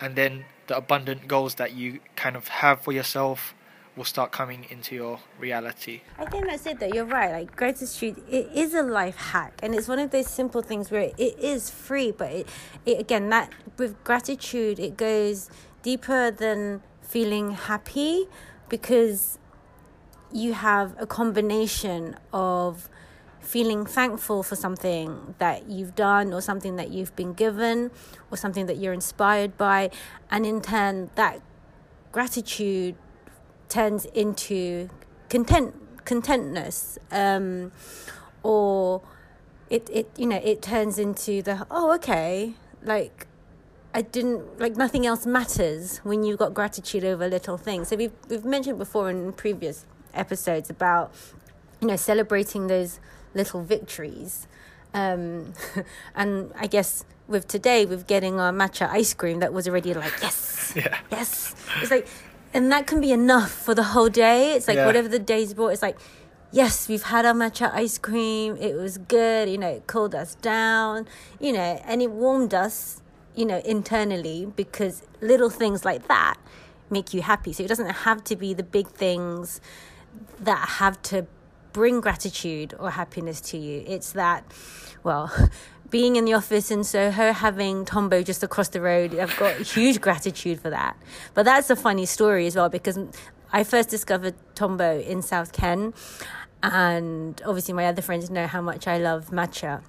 and 0.00 0.14
then 0.14 0.44
the 0.66 0.76
abundant 0.76 1.28
goals 1.28 1.56
that 1.56 1.74
you 1.74 2.00
kind 2.16 2.36
of 2.36 2.48
have 2.48 2.80
for 2.80 2.92
yourself 2.92 3.54
will 3.96 4.04
start 4.04 4.30
coming 4.30 4.66
into 4.68 4.94
your 4.94 5.20
reality. 5.38 6.02
I 6.18 6.26
think 6.26 6.46
that's 6.46 6.66
it. 6.66 6.78
That 6.80 6.94
you're 6.94 7.06
right. 7.06 7.32
Like 7.32 7.56
gratitude, 7.56 8.22
it 8.28 8.50
is 8.54 8.74
a 8.74 8.82
life 8.82 9.16
hack, 9.16 9.54
and 9.62 9.74
it's 9.74 9.88
one 9.88 9.98
of 9.98 10.10
those 10.10 10.26
simple 10.26 10.62
things 10.62 10.90
where 10.90 11.12
it 11.16 11.38
is 11.38 11.70
free. 11.70 12.12
But 12.12 12.30
it, 12.30 12.48
it 12.84 13.00
again, 13.00 13.30
that 13.30 13.50
with 13.78 14.02
gratitude, 14.04 14.78
it 14.78 14.96
goes 14.96 15.48
deeper 15.82 16.30
than 16.30 16.82
feeling 17.00 17.52
happy 17.52 18.26
because 18.68 19.38
you 20.32 20.52
have 20.52 20.94
a 20.98 21.06
combination 21.06 22.16
of 22.32 22.90
feeling 23.46 23.86
thankful 23.86 24.42
for 24.42 24.56
something 24.56 25.34
that 25.38 25.70
you've 25.70 25.94
done 25.94 26.32
or 26.32 26.40
something 26.40 26.76
that 26.76 26.90
you've 26.90 27.14
been 27.14 27.32
given 27.32 27.90
or 28.30 28.36
something 28.36 28.66
that 28.66 28.76
you're 28.76 28.92
inspired 28.92 29.56
by 29.56 29.88
and 30.30 30.44
in 30.44 30.60
turn 30.60 31.10
that 31.14 31.40
gratitude 32.10 32.96
turns 33.68 34.04
into 34.06 34.88
content 35.28 35.74
contentness 36.04 36.98
um, 37.10 37.72
or 38.42 39.02
it, 39.70 39.88
it 39.92 40.10
you 40.16 40.26
know 40.26 40.40
it 40.42 40.62
turns 40.62 40.98
into 40.98 41.42
the 41.42 41.66
oh 41.70 41.94
okay 41.94 42.54
like 42.82 43.26
I 43.94 44.02
didn't 44.02 44.60
like 44.60 44.76
nothing 44.76 45.06
else 45.06 45.24
matters 45.24 45.98
when 45.98 46.22
you've 46.22 46.38
got 46.38 46.52
gratitude 46.52 47.02
over 47.02 47.28
little 47.28 47.56
things. 47.56 47.88
So 47.88 47.96
we've 47.96 48.12
we've 48.28 48.44
mentioned 48.44 48.78
before 48.78 49.08
in 49.08 49.32
previous 49.32 49.86
episodes 50.12 50.68
about 50.68 51.14
you 51.80 51.88
know 51.88 51.96
celebrating 51.96 52.66
those 52.66 53.00
little 53.36 53.62
victories. 53.62 54.46
Um, 54.94 55.52
and 56.14 56.52
I 56.58 56.66
guess 56.66 57.04
with 57.28 57.46
today, 57.46 57.84
with 57.86 58.06
getting 58.06 58.40
our 58.40 58.52
matcha 58.52 58.88
ice 58.90 59.14
cream, 59.14 59.40
that 59.40 59.52
was 59.52 59.68
already 59.68 59.94
like, 59.94 60.12
yes, 60.22 60.72
Yeah. 60.76 60.96
yes. 61.10 61.54
It's 61.80 61.90
like, 61.90 62.06
and 62.54 62.72
that 62.72 62.86
can 62.86 63.00
be 63.00 63.12
enough 63.12 63.50
for 63.52 63.74
the 63.74 63.82
whole 63.82 64.08
day. 64.08 64.52
It's 64.54 64.66
like 64.68 64.76
Yeah. 64.76 64.86
whatever 64.86 65.08
the 65.08 65.18
day's 65.18 65.52
brought, 65.54 65.68
it's 65.68 65.82
like, 65.82 65.98
yes, 66.52 66.88
we've 66.88 67.02
had 67.02 67.26
our 67.26 67.34
matcha 67.34 67.72
ice 67.74 67.98
cream. 67.98 68.56
It 68.56 68.74
was 68.74 68.98
good. 68.98 69.48
You 69.48 69.58
know, 69.58 69.68
it 69.68 69.86
cooled 69.86 70.14
us 70.14 70.34
down, 70.36 71.06
you 71.40 71.52
know, 71.52 71.80
and 71.84 72.00
it 72.00 72.10
warmed 72.10 72.54
us, 72.54 73.02
you 73.34 73.44
know, 73.44 73.58
internally 73.64 74.46
because 74.56 75.02
little 75.20 75.50
things 75.50 75.84
like 75.84 76.08
that 76.08 76.36
make 76.88 77.12
you 77.12 77.20
happy. 77.22 77.52
So 77.52 77.64
it 77.64 77.68
doesn't 77.68 77.90
have 78.06 78.24
to 78.24 78.36
be 78.36 78.54
the 78.54 78.62
big 78.62 78.86
things 78.88 79.60
that 80.40 80.68
have 80.80 81.02
to 81.02 81.26
bring 81.76 82.00
gratitude 82.00 82.72
or 82.78 82.90
happiness 82.90 83.38
to 83.38 83.58
you. 83.58 83.84
It's 83.86 84.12
that, 84.12 84.50
well, 85.02 85.30
being 85.90 86.16
in 86.16 86.24
the 86.24 86.32
office 86.32 86.70
in 86.70 86.84
Soho, 86.84 87.32
having 87.32 87.84
Tombo 87.84 88.22
just 88.22 88.42
across 88.42 88.68
the 88.68 88.80
road, 88.80 89.14
I've 89.14 89.36
got 89.36 89.56
huge 89.76 90.00
gratitude 90.00 90.58
for 90.58 90.70
that. 90.70 90.96
But 91.34 91.42
that's 91.42 91.68
a 91.68 91.76
funny 91.76 92.06
story 92.06 92.46
as 92.46 92.56
well 92.56 92.70
because 92.70 92.98
I 93.52 93.62
first 93.62 93.90
discovered 93.90 94.34
Tombo 94.54 95.00
in 95.00 95.20
South 95.20 95.52
Ken, 95.52 95.92
and 96.62 97.42
obviously 97.44 97.74
my 97.74 97.84
other 97.84 98.00
friends 98.00 98.30
know 98.30 98.46
how 98.46 98.62
much 98.62 98.88
I 98.88 98.96
love 98.96 99.26
matcha. 99.26 99.82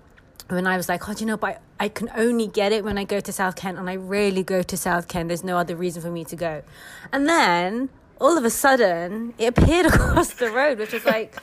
When 0.50 0.68
I 0.68 0.76
was 0.76 0.90
like, 0.90 1.08
oh, 1.08 1.14
do 1.14 1.22
you 1.22 1.26
know, 1.26 1.38
but 1.38 1.62
I, 1.80 1.86
I 1.86 1.88
can 1.88 2.10
only 2.18 2.48
get 2.48 2.74
it 2.74 2.84
when 2.84 2.98
I 2.98 3.06
go 3.06 3.22
to 3.22 3.32
South 3.32 3.56
Ken, 3.56 3.78
and 3.78 3.90
I 3.90 3.96
rarely 3.96 4.44
go 4.44 4.62
to 4.62 4.76
South 4.76 5.08
Ken. 5.08 5.30
There's 5.30 5.46
no 5.46 5.58
other 5.58 5.78
reason 5.78 6.02
for 6.02 6.12
me 6.12 6.26
to 6.26 6.36
go. 6.36 6.64
And 7.14 7.30
then 7.30 7.90
all 8.20 8.38
of 8.38 8.44
a 8.44 8.50
sudden, 8.50 9.34
it 9.38 9.48
appeared 9.48 9.86
across 9.94 10.34
the 10.34 10.50
road, 10.52 10.80
which 10.80 10.92
was 10.94 11.06
like, 11.06 11.36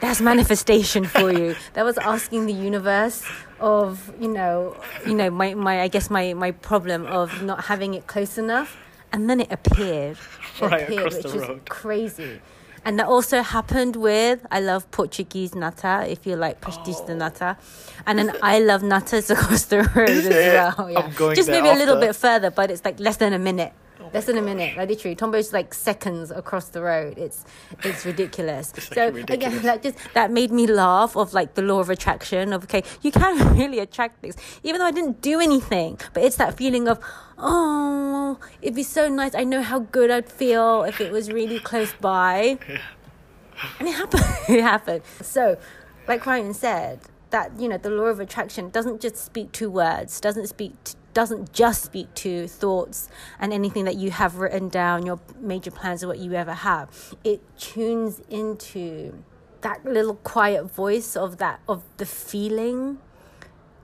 that's 0.00 0.20
manifestation 0.20 1.04
for 1.04 1.32
you. 1.32 1.56
That 1.74 1.84
was 1.84 1.98
asking 1.98 2.46
the 2.46 2.52
universe 2.52 3.22
of, 3.60 4.12
you 4.20 4.28
know, 4.28 4.76
you 5.06 5.14
know, 5.14 5.30
my, 5.30 5.54
my 5.54 5.82
I 5.82 5.88
guess 5.88 6.10
my, 6.10 6.34
my 6.34 6.50
problem 6.52 7.06
of 7.06 7.42
not 7.42 7.64
having 7.64 7.94
it 7.94 8.06
close 8.06 8.38
enough. 8.38 8.76
And 9.12 9.28
then 9.28 9.40
it 9.40 9.50
appeared. 9.50 10.16
It 10.16 10.62
Right 10.62 10.82
appeared, 10.82 10.98
across 11.06 11.14
which 11.16 11.32
the 11.32 11.38
was 11.38 11.48
road. 11.48 11.68
crazy. 11.68 12.40
And 12.84 12.98
that 12.98 13.06
also 13.06 13.42
happened 13.42 13.96
with 13.96 14.46
I 14.50 14.60
love 14.60 14.90
Portuguese 14.90 15.54
nata, 15.54 16.06
if 16.08 16.26
you 16.26 16.36
like 16.36 16.60
pastéis 16.60 17.06
de 17.06 17.12
oh. 17.12 17.16
nata. 17.16 17.56
And 18.06 18.18
then 18.18 18.36
I 18.42 18.60
love 18.60 18.82
natas 18.82 19.30
across 19.36 19.64
the 19.64 19.82
road 19.94 20.08
as 20.08 20.28
well. 20.28 20.90
Yeah. 20.90 21.34
Just 21.34 21.50
maybe 21.50 21.68
a 21.68 21.74
little 21.74 21.96
bit 21.96 22.16
further, 22.16 22.50
but 22.50 22.70
it's 22.70 22.84
like 22.84 22.98
less 22.98 23.18
than 23.18 23.32
a 23.32 23.38
minute. 23.38 23.72
Oh 24.00 24.10
less 24.14 24.26
than 24.26 24.38
a 24.38 24.42
minute. 24.42 24.76
Like 24.76 24.88
literally, 24.88 25.14
Tombo's 25.14 25.52
like 25.52 25.74
seconds 25.74 26.30
across 26.30 26.68
the 26.68 26.82
road. 26.82 27.18
It's 27.18 27.44
it's 27.84 28.06
ridiculous. 28.06 28.72
It's, 28.74 28.88
so 28.88 29.10
ridiculous. 29.10 29.54
again, 29.54 29.62
that 29.62 29.82
just 29.82 29.98
that 30.14 30.30
made 30.30 30.50
me 30.50 30.66
laugh 30.66 31.16
of 31.16 31.34
like 31.34 31.54
the 31.54 31.62
law 31.62 31.80
of 31.80 31.90
attraction 31.90 32.52
of 32.52 32.64
okay, 32.64 32.82
you 33.02 33.12
can 33.12 33.56
really 33.58 33.78
attract 33.78 34.20
things, 34.20 34.36
even 34.62 34.78
though 34.78 34.86
I 34.86 34.90
didn't 34.92 35.20
do 35.20 35.40
anything. 35.40 35.98
But 36.14 36.22
it's 36.22 36.36
that 36.36 36.56
feeling 36.56 36.88
of 36.88 36.98
oh, 37.38 38.38
it'd 38.62 38.74
be 38.74 38.82
so 38.82 39.08
nice. 39.08 39.34
I 39.34 39.44
know 39.44 39.62
how 39.62 39.80
good 39.80 40.10
I'd 40.10 40.28
feel 40.28 40.84
if 40.84 41.00
it 41.00 41.12
was 41.12 41.30
really 41.30 41.58
close 41.58 41.92
by. 41.92 42.58
And 43.78 43.88
it 43.88 43.92
happened. 43.92 44.24
it 44.48 44.62
happened. 44.62 45.02
So, 45.20 45.58
like 46.08 46.24
Ryan 46.24 46.54
said, 46.54 47.00
that 47.30 47.58
you 47.58 47.68
know 47.68 47.78
the 47.78 47.90
law 47.90 48.04
of 48.04 48.20
attraction 48.20 48.70
doesn't 48.70 49.00
just 49.00 49.16
speak 49.16 49.52
to 49.52 49.70
words, 49.70 50.20
doesn't 50.20 50.48
speak, 50.48 50.72
to, 50.84 50.96
doesn't 51.14 51.52
just 51.52 51.82
speak 51.84 52.14
to 52.14 52.46
thoughts 52.46 53.08
and 53.38 53.52
anything 53.52 53.84
that 53.84 53.96
you 53.96 54.10
have 54.10 54.36
written 54.36 54.68
down, 54.68 55.04
your 55.06 55.20
major 55.40 55.70
plans 55.70 56.02
or 56.04 56.08
what 56.08 56.18
you 56.18 56.34
ever 56.34 56.52
have. 56.54 57.14
It 57.24 57.40
tunes 57.58 58.20
into 58.30 59.22
that 59.62 59.84
little 59.84 60.14
quiet 60.16 60.64
voice 60.64 61.16
of 61.16 61.36
that 61.38 61.60
of 61.68 61.82
the 61.98 62.06
feeling, 62.06 62.98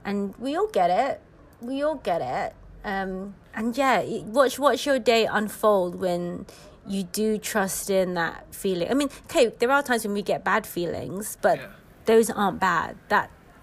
and 0.03 0.35
we 0.37 0.55
all 0.55 0.67
get 0.67 0.89
it. 0.89 1.21
We 1.61 1.83
all 1.83 1.95
get 1.95 2.21
it. 2.21 2.55
Um, 2.83 3.35
and 3.53 3.77
yeah, 3.77 4.01
watch 4.25 4.57
watch 4.59 4.85
your 4.85 4.99
day 4.99 5.25
unfold 5.25 5.95
when 5.95 6.45
you 6.87 7.03
do 7.03 7.37
trust 7.37 7.89
in 7.89 8.13
that 8.13 8.55
feeling. 8.55 8.89
I 8.89 8.93
mean, 8.93 9.09
okay, 9.25 9.47
there 9.59 9.69
are 9.71 9.83
times 9.83 10.05
when 10.05 10.13
we 10.13 10.21
get 10.21 10.43
bad 10.43 10.65
feelings, 10.65 11.37
but 11.41 11.57
Yeah. 11.57 11.67
those 12.05 12.29
aren't 12.29 12.59
bad. 12.61 12.95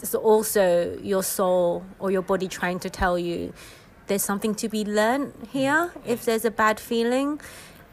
That's 0.04 0.14
also 0.14 0.98
your 1.02 1.22
soul 1.22 1.82
or 1.98 2.10
your 2.10 2.20
body 2.20 2.46
trying 2.46 2.78
to 2.80 2.90
tell 2.90 3.18
you 3.18 3.54
there's 4.06 4.22
something 4.22 4.54
to 4.56 4.68
be 4.68 4.84
learned 4.84 5.32
here. 5.50 5.94
If 6.04 6.26
there's 6.26 6.44
a 6.44 6.50
bad 6.50 6.78
feeling, 6.78 7.40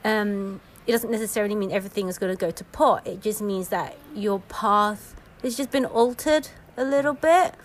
um, 0.03 0.59
it 0.85 0.91
doesn't 0.91 1.09
necessarily 1.09 1.55
mean 1.55 1.71
everything 1.71 2.09
is 2.09 2.17
going 2.17 2.35
to 2.35 2.37
go 2.37 2.51
to 2.51 2.63
pot. 2.65 3.07
It 3.07 3.21
just 3.21 3.41
means 3.41 3.69
that 3.69 3.95
your 4.13 4.41
path 4.49 5.15
has 5.41 5.55
just 5.55 5.71
been 5.71 5.85
altered 5.85 6.49
a 6.75 6.83
little 6.83 7.13
bit. 7.13 7.55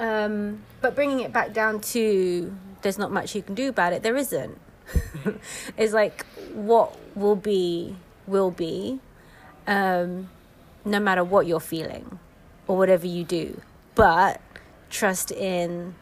Um, 0.00 0.64
but 0.80 0.96
bringing 0.96 1.20
it 1.20 1.32
back 1.32 1.52
down 1.52 1.80
to 1.92 2.52
there's 2.82 2.98
not 2.98 3.12
much 3.12 3.36
you 3.36 3.42
can 3.42 3.54
do 3.54 3.68
about 3.68 3.92
it. 3.92 4.02
There 4.02 4.16
isn't. 4.16 4.58
it's 5.76 5.92
like 5.92 6.26
what 6.54 6.98
will 7.14 7.36
be 7.36 7.94
will 8.26 8.50
be, 8.50 8.98
um, 9.68 10.28
no 10.84 10.98
matter 10.98 11.22
what 11.22 11.46
you're 11.46 11.60
feeling 11.60 12.18
or 12.68 12.76
whatever 12.76 13.06
you 13.06 13.24
do. 13.24 13.60
But 13.96 14.40
trust 14.90 15.32
in 15.32 15.96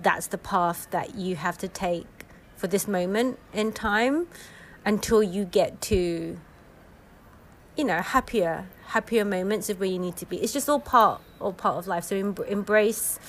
that's 0.00 0.28
the 0.28 0.38
path 0.38 0.88
that 0.90 1.14
you 1.14 1.36
have 1.36 1.58
to 1.58 1.68
take 1.68 2.06
for 2.56 2.66
this 2.66 2.88
moment 2.88 3.38
in 3.52 3.72
time 3.72 4.26
until 4.84 5.22
you 5.22 5.44
get 5.44 5.80
to 5.80 6.36
you 7.76 7.84
know 7.84 8.00
happier 8.00 8.66
happier 8.88 9.24
moments 9.24 9.70
of 9.70 9.78
where 9.78 9.88
you 9.88 10.00
need 10.00 10.16
to 10.16 10.26
be 10.26 10.36
it's 10.38 10.52
just 10.52 10.68
all 10.68 10.80
part 10.80 11.20
all 11.40 11.52
part 11.52 11.76
of 11.76 11.86
life 11.86 12.02
so 12.02 12.16
em- 12.16 12.34
embrace 12.48 13.20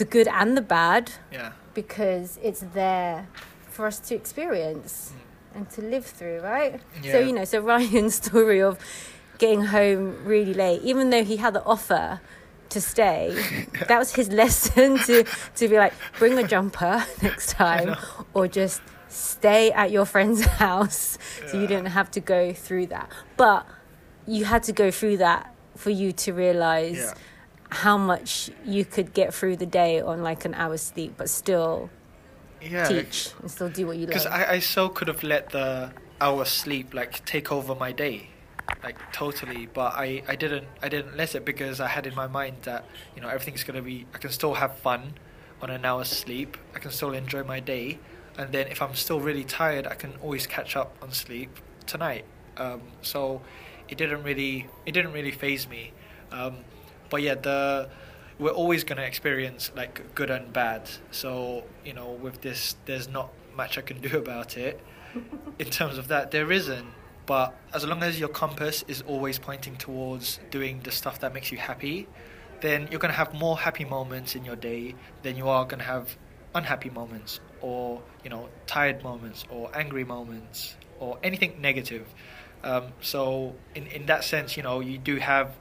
the 0.00 0.04
good 0.06 0.26
and 0.28 0.56
the 0.56 0.62
bad 0.62 1.12
Yeah. 1.30 1.52
because 1.74 2.38
it's 2.42 2.60
there 2.72 3.28
for 3.68 3.86
us 3.86 3.98
to 4.00 4.14
experience 4.14 5.12
mm. 5.12 5.56
and 5.56 5.70
to 5.70 5.82
live 5.82 6.06
through, 6.06 6.40
right? 6.40 6.80
So, 7.02 7.18
you 7.18 7.32
know, 7.32 7.44
so 7.44 7.60
Ryan's 7.70 8.14
story 8.14 8.62
of 8.62 8.78
getting 9.40 9.64
home 9.64 10.24
really 10.24 10.54
late, 10.54 10.80
even 10.82 11.10
though 11.10 11.24
he 11.24 11.36
had 11.38 11.52
the 11.54 11.64
offer 11.64 12.20
to 12.68 12.80
stay, 12.80 13.34
that 13.88 13.98
was 13.98 14.14
his 14.14 14.28
lesson 14.30 14.98
to, 14.98 15.24
to 15.56 15.66
be 15.68 15.76
like, 15.76 15.92
bring 16.18 16.38
a 16.38 16.44
jumper 16.46 17.04
next 17.22 17.50
time 17.50 17.96
or 18.34 18.46
just 18.46 18.80
stay 19.08 19.72
at 19.72 19.90
your 19.90 20.04
friend's 20.04 20.44
house 20.64 21.18
so 21.46 21.56
you 21.58 21.66
didn't 21.66 21.86
have 21.98 22.08
to 22.12 22.20
go 22.20 22.52
through 22.52 22.86
that. 22.86 23.10
But 23.36 23.66
you 24.28 24.44
had 24.44 24.62
to 24.64 24.72
go 24.72 24.92
through 24.92 25.16
that 25.16 25.52
for 25.76 25.90
you 25.90 26.12
to 26.12 26.32
realize 26.32 26.96
Yeah. 26.98 27.14
how 27.86 27.96
much 27.98 28.50
you 28.64 28.84
could 28.84 29.12
get 29.14 29.34
through 29.34 29.56
the 29.56 29.66
day 29.66 30.00
on 30.00 30.22
like 30.22 30.44
an 30.44 30.54
hour's 30.54 30.82
sleep, 30.82 31.14
but 31.16 31.28
still 31.28 31.90
Yeah. 32.60 32.86
teach 32.86 33.30
and 33.40 33.50
still 33.50 33.68
do 33.70 33.86
what 33.86 33.96
you 33.96 34.06
Because 34.06 34.26
love. 34.26 34.34
I, 34.34 34.44
I 34.56 34.58
so 34.60 34.88
could 34.90 35.08
have 35.08 35.22
let 35.24 35.50
the 35.50 35.90
hour 36.20 36.44
sleep 36.44 36.94
like 36.94 37.24
take 37.24 37.50
over 37.50 37.74
my 37.74 37.90
day, 37.92 38.28
like 38.82 39.12
totally. 39.12 39.66
But 39.66 39.94
I, 39.94 40.22
I 40.28 40.36
didn't 40.36 40.66
I 40.82 40.88
didn't 40.88 41.16
let 41.16 41.34
it 41.34 41.44
because 41.44 41.80
I 41.80 41.88
had 41.88 42.06
in 42.06 42.14
my 42.14 42.26
mind 42.26 42.56
that 42.62 42.84
you 43.14 43.22
know 43.22 43.28
everything's 43.28 43.64
gonna 43.64 43.82
be 43.82 44.06
I 44.14 44.18
can 44.18 44.30
still 44.30 44.54
have 44.54 44.78
fun 44.78 45.14
on 45.62 45.70
an 45.70 45.84
hour's 45.84 46.08
sleep. 46.08 46.56
I 46.74 46.78
can 46.78 46.90
still 46.90 47.12
enjoy 47.12 47.44
my 47.44 47.60
day, 47.60 47.98
and 48.38 48.52
then 48.52 48.68
if 48.68 48.80
I'm 48.82 48.94
still 48.94 49.20
really 49.20 49.44
tired, 49.44 49.86
I 49.86 49.94
can 49.94 50.14
always 50.22 50.46
catch 50.46 50.76
up 50.76 50.96
on 51.02 51.12
sleep 51.12 51.50
tonight. 51.86 52.24
Um, 52.56 52.82
so 53.02 53.42
it 53.88 53.98
didn't 53.98 54.22
really 54.22 54.68
it 54.86 54.92
didn't 54.92 55.12
really 55.12 55.32
phase 55.32 55.68
me. 55.68 55.92
Um, 56.32 56.58
but 57.10 57.22
yeah, 57.22 57.34
the 57.34 57.88
we're 58.38 58.50
always 58.50 58.84
gonna 58.84 59.02
experience 59.02 59.70
like 59.76 60.14
good 60.14 60.30
and 60.30 60.52
bad. 60.52 60.88
So 61.10 61.64
you 61.84 61.92
know, 61.92 62.10
with 62.10 62.40
this, 62.40 62.76
there's 62.86 63.08
not 63.08 63.30
much 63.56 63.76
I 63.76 63.82
can 63.82 64.00
do 64.00 64.18
about 64.24 64.56
it. 64.56 64.80
In 65.58 65.66
terms 65.66 65.98
of 65.98 66.08
that, 66.08 66.30
there 66.30 66.50
isn't. 66.52 66.86
But 67.30 67.54
as 67.72 67.86
long 67.86 68.02
as 68.02 68.18
your 68.18 68.28
compass 68.28 68.84
is 68.88 69.02
always 69.02 69.38
pointing 69.38 69.76
towards 69.76 70.40
doing 70.50 70.80
the 70.82 70.90
stuff 70.90 71.20
that 71.20 71.32
makes 71.32 71.52
you 71.52 71.58
happy, 71.58 72.08
then 72.60 72.88
you're 72.90 72.98
going 72.98 73.12
to 73.12 73.16
have 73.16 73.32
more 73.32 73.56
happy 73.56 73.84
moments 73.84 74.34
in 74.34 74.44
your 74.44 74.56
day 74.56 74.96
than 75.22 75.36
you 75.36 75.48
are 75.48 75.64
going 75.64 75.78
to 75.78 75.84
have 75.84 76.16
unhappy 76.56 76.90
moments 76.90 77.38
or 77.60 78.02
you 78.24 78.30
know 78.30 78.48
tired 78.66 79.04
moments 79.04 79.44
or 79.48 79.70
angry 79.78 80.02
moments 80.02 80.74
or 80.98 81.20
anything 81.22 81.60
negative. 81.60 82.04
Um, 82.64 82.86
so 83.00 83.54
in 83.76 83.86
in 83.86 84.06
that 84.06 84.24
sense, 84.24 84.56
you 84.56 84.64
know, 84.64 84.80
you 84.80 84.98
do 84.98 85.18
have 85.18 85.56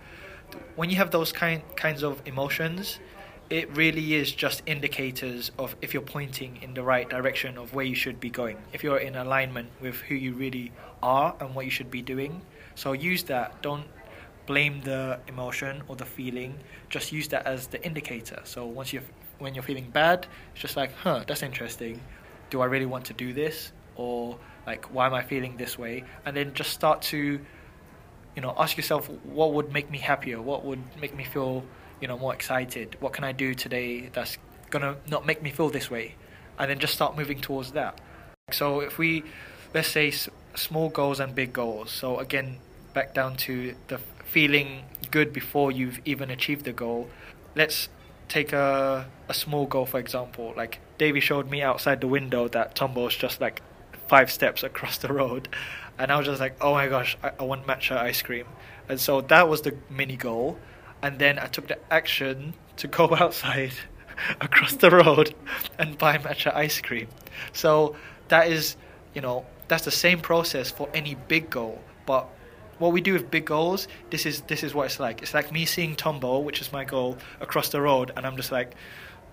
when 0.76 0.90
you 0.90 0.96
have 0.96 1.12
those 1.12 1.32
kind 1.32 1.62
kinds 1.76 2.02
of 2.02 2.20
emotions, 2.26 2.98
it 3.52 3.70
really 3.78 4.16
is 4.16 4.32
just 4.32 4.64
indicators 4.66 5.52
of 5.60 5.76
if 5.84 5.94
you're 5.94 6.02
pointing 6.18 6.58
in 6.64 6.74
the 6.74 6.82
right 6.82 7.08
direction 7.08 7.60
of 7.60 7.76
where 7.76 7.86
you 7.86 7.94
should 7.94 8.20
be 8.20 8.32
going. 8.32 8.58
If 8.74 8.84
you're 8.84 8.98
in 8.98 9.16
alignment 9.16 9.70
with 9.80 9.98
who 9.98 10.16
you 10.16 10.34
really 10.34 10.72
are 11.02 11.36
and 11.40 11.56
what 11.56 11.66
you 11.66 11.72
should 11.72 11.92
be 11.92 12.02
doing. 12.02 12.42
So 12.76 12.94
use 12.94 13.24
that. 13.24 13.62
Don't 13.62 13.86
blame 14.46 14.82
the 14.82 15.20
emotion 15.28 15.84
or 15.88 15.96
the 15.96 16.06
feeling. 16.06 16.60
Just 16.90 17.12
use 17.12 17.28
that 17.30 17.46
as 17.46 17.68
the 17.68 17.84
indicator. 17.86 18.40
So 18.44 18.66
once 18.66 18.94
you 18.94 19.02
when 19.40 19.54
you're 19.54 19.64
feeling 19.64 19.90
bad, 19.90 20.28
it's 20.52 20.62
just 20.62 20.76
like, 20.76 20.94
huh, 20.96 21.24
that's 21.26 21.44
interesting. 21.44 22.02
Do 22.50 22.62
I 22.62 22.66
really 22.66 22.86
want 22.86 23.06
to 23.06 23.14
do 23.14 23.32
this? 23.34 23.72
Or 23.96 24.38
like 24.68 24.86
why 24.94 25.06
am 25.06 25.14
I 25.14 25.22
feeling 25.22 25.58
this 25.58 25.78
way? 25.78 26.04
And 26.26 26.36
then 26.36 26.54
just 26.54 26.72
start 26.72 27.02
to 27.14 27.40
you 28.36 28.42
know, 28.42 28.54
ask 28.58 28.78
yourself 28.78 29.10
what 29.24 29.54
would 29.54 29.74
make 29.74 29.90
me 29.92 29.98
happier, 29.98 30.42
what 30.42 30.64
would 30.64 30.82
make 31.00 31.16
me 31.16 31.24
feel, 31.24 31.64
you 32.00 32.08
know, 32.08 32.18
more 32.18 32.34
excited. 32.34 32.96
What 33.00 33.14
can 33.14 33.24
I 33.24 33.32
do 33.32 33.54
today 33.54 34.10
that's 34.14 34.38
gonna 34.70 34.96
not 35.10 35.26
make 35.26 35.42
me 35.42 35.52
feel 35.52 35.70
this 35.70 35.90
way, 35.92 36.16
and 36.58 36.70
then 36.70 36.80
just 36.80 36.94
start 36.94 37.18
moving 37.18 37.42
towards 37.42 37.74
that. 37.74 38.00
So 38.52 38.80
if 38.80 38.98
we, 38.98 39.24
let's 39.74 39.90
say, 39.90 40.14
small 40.60 40.90
goals 40.90 41.20
and 41.20 41.34
big 41.34 41.54
goals. 41.54 41.92
So 41.92 42.20
again, 42.20 42.58
back 42.94 43.14
down 43.14 43.36
to 43.38 43.76
the 43.88 44.00
feeling 44.26 44.84
good 45.12 45.34
before 45.34 45.72
you've 45.72 46.00
even 46.06 46.30
achieved 46.30 46.66
the 46.66 46.74
goal. 46.74 47.10
Let's 47.56 47.90
take 48.28 48.54
a 48.54 49.08
a 49.28 49.34
small 49.34 49.66
goal 49.66 49.86
for 49.86 50.00
example. 50.00 50.54
Like 50.56 50.80
Davey 50.98 51.20
showed 51.20 51.50
me 51.50 51.62
outside 51.62 52.02
the 52.02 52.08
window 52.08 52.48
that 52.50 52.76
Tombo's 52.76 53.16
just 53.16 53.42
like 53.42 53.62
five 54.08 54.32
steps 54.32 54.64
across 54.64 54.98
the 54.98 55.12
road 55.12 55.50
and 56.00 56.12
I 56.12 56.18
was 56.18 56.26
just 56.26 56.40
like, 56.40 56.56
oh 56.62 56.74
my 56.74 56.88
gosh, 56.88 57.18
I, 57.22 57.32
I 57.40 57.44
want 57.44 57.68
matcha 57.68 57.98
ice 57.98 58.22
cream. 58.22 58.46
And 58.88 59.00
so 59.00 59.22
that 59.22 59.50
was 59.50 59.62
the 59.62 59.76
mini 59.90 60.16
goal. 60.16 60.58
And 61.02 61.20
then 61.20 61.38
I 61.38 61.48
took 61.48 61.68
the 61.68 61.78
action 61.92 62.54
to 62.78 62.88
go 62.88 63.14
outside 63.24 63.74
across 64.42 64.76
the 64.76 64.90
road 64.90 65.36
and 65.78 65.98
buy 65.98 66.18
matcha 66.18 66.56
ice 66.56 66.80
cream. 66.82 67.08
So 67.54 67.96
that 68.30 68.50
is, 68.50 68.78
you 69.14 69.22
know, 69.22 69.46
that's 69.70 69.86
the 69.86 69.92
same 69.92 70.20
process 70.20 70.70
for 70.70 70.90
any 70.94 71.16
big 71.16 71.50
goal. 71.50 71.82
But 72.06 72.28
what 72.80 72.92
we 72.92 73.00
do 73.00 73.14
with 73.14 73.32
big 73.32 73.46
goals, 73.46 73.88
this 74.10 74.26
is 74.26 74.42
this 74.42 74.64
is 74.64 74.74
what 74.74 74.88
it's 74.88 75.00
like. 75.00 75.22
It's 75.22 75.34
like 75.34 75.52
me 75.52 75.66
seeing 75.66 75.96
Tombo, 75.96 76.40
which 76.40 76.60
is 76.60 76.74
my 76.74 76.84
goal, 76.84 77.18
across 77.40 77.70
the 77.70 77.80
road, 77.80 78.12
and 78.18 78.26
I'm 78.26 78.36
just 78.36 78.52
like, 78.52 78.76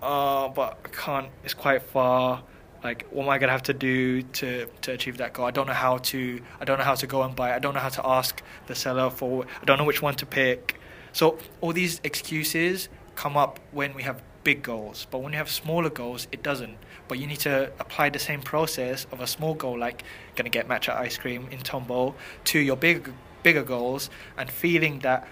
oh, 0.02 0.50
but 0.54 0.78
I 0.84 0.88
can't. 0.88 1.28
It's 1.42 1.54
quite 1.54 1.82
far 1.82 2.42
like 2.86 3.06
what 3.10 3.24
am 3.24 3.30
I 3.30 3.38
gonna 3.38 3.52
have 3.52 3.64
to 3.64 3.74
do 3.74 4.22
to 4.22 4.66
to 4.82 4.92
achieve 4.92 5.16
that 5.18 5.32
goal? 5.32 5.46
I 5.46 5.50
don't 5.50 5.66
know 5.66 5.80
how 5.86 5.98
to 6.10 6.40
I 6.60 6.64
don't 6.64 6.78
know 6.78 6.84
how 6.84 6.94
to 6.94 7.06
go 7.06 7.22
and 7.22 7.34
buy. 7.34 7.54
I 7.54 7.58
don't 7.58 7.74
know 7.74 7.80
how 7.80 7.94
to 8.00 8.06
ask 8.06 8.42
the 8.68 8.74
seller 8.74 9.10
for. 9.10 9.44
I 9.62 9.64
don't 9.64 9.78
know 9.78 9.84
which 9.84 10.02
one 10.02 10.14
to 10.16 10.26
pick. 10.26 10.78
So 11.12 11.38
all 11.60 11.72
these 11.72 12.00
excuses 12.04 12.88
come 13.14 13.36
up 13.36 13.58
when 13.72 13.94
we 13.94 14.02
have 14.02 14.22
big 14.44 14.62
goals, 14.62 15.06
but 15.10 15.18
when 15.18 15.32
you 15.32 15.38
have 15.38 15.50
smaller 15.50 15.90
goals, 15.90 16.28
it 16.30 16.42
doesn't. 16.42 16.76
But 17.08 17.18
you 17.18 17.26
need 17.26 17.40
to 17.40 17.72
apply 17.78 18.10
the 18.10 18.18
same 18.18 18.42
process 18.42 19.06
of 19.12 19.20
a 19.20 19.26
small 19.26 19.54
goal, 19.54 19.78
like 19.78 20.04
gonna 20.34 20.50
get 20.50 20.68
matcha 20.68 20.94
ice 20.94 21.16
cream 21.16 21.48
in 21.50 21.58
Tombo, 21.60 22.14
to 22.44 22.58
your 22.58 22.76
big 22.76 23.12
bigger 23.42 23.62
goals, 23.62 24.10
and 24.36 24.50
feeling 24.50 25.00
that 25.00 25.28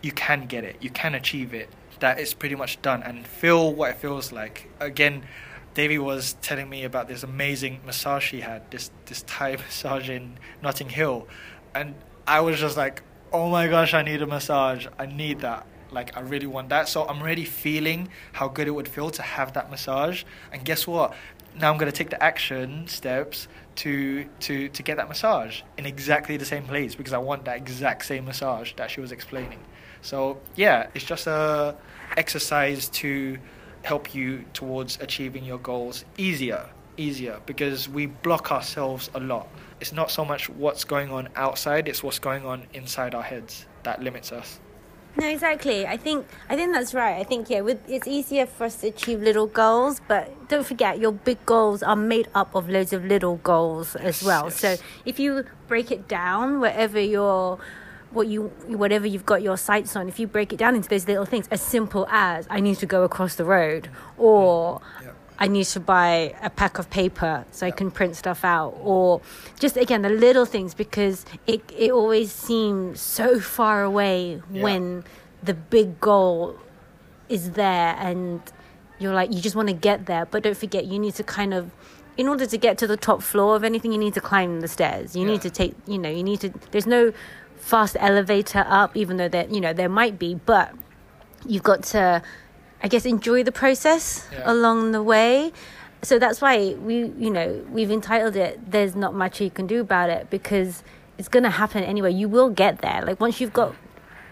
you 0.00 0.12
can 0.12 0.46
get 0.46 0.64
it, 0.64 0.76
you 0.80 0.90
can 0.90 1.14
achieve 1.14 1.54
it. 1.54 1.68
That 2.00 2.18
it's 2.18 2.34
pretty 2.34 2.56
much 2.56 2.82
done, 2.82 3.02
and 3.02 3.24
feel 3.26 3.72
what 3.72 3.90
it 3.90 3.96
feels 3.98 4.32
like. 4.32 4.68
Again, 4.80 5.24
Davey 5.74 5.98
was 5.98 6.34
telling 6.42 6.68
me 6.68 6.84
about 6.84 7.06
this 7.06 7.22
amazing 7.22 7.80
massage 7.86 8.30
he 8.30 8.40
had, 8.40 8.70
this 8.70 8.90
this 9.06 9.22
Thai 9.26 9.56
massage 9.64 10.10
in 10.10 10.38
Notting 10.62 10.88
Hill, 10.88 11.28
and 11.74 11.94
I 12.26 12.40
was 12.40 12.58
just 12.58 12.76
like, 12.76 13.02
oh 13.32 13.48
my 13.48 13.66
gosh, 13.68 13.94
I 13.94 14.02
need 14.02 14.22
a 14.22 14.26
massage. 14.26 14.86
I 14.98 15.06
need 15.06 15.40
that. 15.40 15.66
Like 15.92 16.16
I 16.16 16.20
really 16.20 16.46
want 16.46 16.68
that. 16.70 16.88
So 16.88 17.06
I'm 17.06 17.20
already 17.20 17.44
feeling 17.44 18.08
how 18.32 18.48
good 18.48 18.68
it 18.68 18.72
would 18.72 18.88
feel 18.88 19.10
to 19.10 19.22
have 19.22 19.52
that 19.54 19.70
massage. 19.70 20.24
And 20.52 20.64
guess 20.64 20.86
what? 20.86 21.14
Now 21.54 21.70
I'm 21.70 21.78
gonna 21.78 21.92
take 21.92 22.10
the 22.10 22.22
action 22.22 22.86
steps 22.88 23.48
to 23.76 24.24
to 24.40 24.68
to 24.68 24.82
get 24.82 24.96
that 24.96 25.08
massage 25.08 25.62
in 25.76 25.86
exactly 25.86 26.36
the 26.36 26.44
same 26.44 26.64
place 26.64 26.94
because 26.94 27.12
I 27.12 27.18
want 27.18 27.44
that 27.44 27.56
exact 27.56 28.04
same 28.04 28.24
massage 28.24 28.72
that 28.74 28.90
she 28.90 29.00
was 29.00 29.12
explaining. 29.12 29.60
So 30.00 30.40
yeah, 30.56 30.88
it's 30.94 31.04
just 31.04 31.26
a 31.26 31.76
exercise 32.16 32.88
to 32.88 33.38
help 33.82 34.14
you 34.14 34.44
towards 34.52 34.98
achieving 35.00 35.44
your 35.44 35.58
goals 35.58 36.04
easier 36.16 36.68
easier 36.96 37.40
because 37.46 37.88
we 37.88 38.06
block 38.06 38.52
ourselves 38.52 39.10
a 39.14 39.20
lot 39.20 39.48
it's 39.80 39.92
not 39.92 40.10
so 40.10 40.24
much 40.24 40.48
what's 40.50 40.84
going 40.84 41.10
on 41.10 41.28
outside 41.36 41.88
it's 41.88 42.02
what's 42.02 42.18
going 42.18 42.44
on 42.44 42.62
inside 42.74 43.14
our 43.14 43.22
heads 43.22 43.66
that 43.82 44.02
limits 44.02 44.30
us 44.30 44.60
No, 45.16 45.28
exactly. 45.28 45.86
I 45.86 45.96
think 45.98 46.26
I 46.48 46.56
think 46.56 46.72
that's 46.72 46.94
right. 46.94 47.18
I 47.18 47.24
think 47.24 47.50
yeah, 47.50 47.60
with 47.60 47.78
it's 47.88 48.06
easier 48.06 48.46
for 48.46 48.64
us 48.64 48.76
to 48.76 48.88
achieve 48.88 49.20
little 49.20 49.46
goals, 49.46 50.00
but 50.08 50.48
don't 50.48 50.66
forget 50.66 50.98
your 50.98 51.12
big 51.12 51.44
goals 51.44 51.82
are 51.82 51.96
made 51.96 52.28
up 52.34 52.54
of 52.54 52.68
loads 52.68 52.92
of 52.92 53.04
little 53.04 53.36
goals 53.36 53.94
as 53.96 54.22
well. 54.22 54.44
yes. 54.44 54.58
So 54.58 54.76
if 55.04 55.20
you 55.20 55.44
break 55.68 55.90
it 55.90 56.08
down, 56.08 56.60
wherever 56.60 56.98
your 56.98 57.58
what 58.10 58.26
you 58.26 58.44
whatever 58.68 59.06
you've 59.06 59.26
got 59.26 59.42
your 59.42 59.58
sights 59.58 59.96
on, 59.96 60.08
if 60.08 60.18
you 60.18 60.26
break 60.26 60.52
it 60.52 60.56
down 60.58 60.74
into 60.74 60.88
those 60.88 61.06
little 61.06 61.26
things, 61.26 61.46
as 61.50 61.60
simple 61.60 62.06
as 62.10 62.46
I 62.48 62.60
need 62.60 62.78
to 62.78 62.86
go 62.86 63.04
across 63.04 63.34
the 63.34 63.44
road, 63.44 63.90
or. 64.16 64.80
I 65.42 65.48
need 65.48 65.64
to 65.66 65.80
buy 65.80 66.36
a 66.40 66.50
pack 66.50 66.78
of 66.78 66.88
paper 66.88 67.44
so 67.50 67.66
I 67.66 67.72
can 67.72 67.90
print 67.90 68.14
stuff 68.14 68.44
out, 68.44 68.78
or 68.80 69.20
just 69.58 69.76
again 69.76 70.02
the 70.02 70.08
little 70.08 70.46
things 70.46 70.72
because 70.72 71.24
it 71.48 71.60
it 71.76 71.90
always 71.90 72.30
seems 72.30 73.00
so 73.00 73.40
far 73.40 73.82
away 73.82 74.40
Yeah. 74.52 74.62
when 74.62 75.02
the 75.42 75.54
big 75.54 76.00
goal 76.00 76.56
is 77.28 77.52
there 77.62 77.96
and 77.98 78.40
you're 79.00 79.12
like 79.20 79.32
you 79.32 79.40
just 79.40 79.56
want 79.56 79.68
to 79.68 79.74
get 79.74 80.06
there, 80.06 80.26
but 80.26 80.44
don't 80.44 80.56
forget 80.56 80.84
you 80.86 80.98
need 81.00 81.14
to 81.16 81.24
kind 81.24 81.52
of 81.52 81.72
in 82.16 82.28
order 82.28 82.46
to 82.46 82.56
get 82.66 82.78
to 82.78 82.86
the 82.86 82.96
top 82.96 83.20
floor 83.20 83.56
of 83.56 83.64
anything 83.64 83.90
you 83.90 83.98
need 83.98 84.14
to 84.14 84.20
climb 84.20 84.60
the 84.60 84.68
stairs. 84.68 85.16
You 85.16 85.24
need 85.24 85.42
to 85.42 85.50
take 85.50 85.74
you 85.88 85.98
know 85.98 86.08
you 86.18 86.22
need 86.22 86.40
to 86.42 86.52
there's 86.70 86.86
no 86.86 87.12
fast 87.56 87.96
elevator 87.98 88.64
up 88.68 88.96
even 88.96 89.16
though 89.16 89.28
there 89.28 89.48
you 89.48 89.60
know 89.60 89.72
there 89.72 89.88
might 89.88 90.20
be 90.20 90.34
but 90.34 90.72
you've 91.46 91.62
got 91.64 91.82
to 91.82 92.22
i 92.82 92.88
guess 92.88 93.04
enjoy 93.04 93.42
the 93.42 93.52
process 93.52 94.26
Yeah. 94.32 94.42
along 94.52 94.92
the 94.92 95.02
way 95.02 95.52
so 96.02 96.18
that's 96.18 96.40
why 96.40 96.74
we 96.74 96.96
you 97.18 97.30
know 97.30 97.64
we've 97.70 97.90
entitled 97.90 98.36
it 98.36 98.70
there's 98.70 98.94
not 98.96 99.14
much 99.14 99.40
you 99.40 99.50
can 99.50 99.66
do 99.66 99.80
about 99.80 100.10
it 100.10 100.30
because 100.30 100.82
it's 101.18 101.28
going 101.28 101.44
to 101.44 101.50
happen 101.50 101.82
anyway 101.84 102.10
you 102.12 102.28
will 102.28 102.50
get 102.50 102.80
there 102.80 103.02
like 103.06 103.20
once 103.20 103.40
you've 103.40 103.52
got 103.52 103.74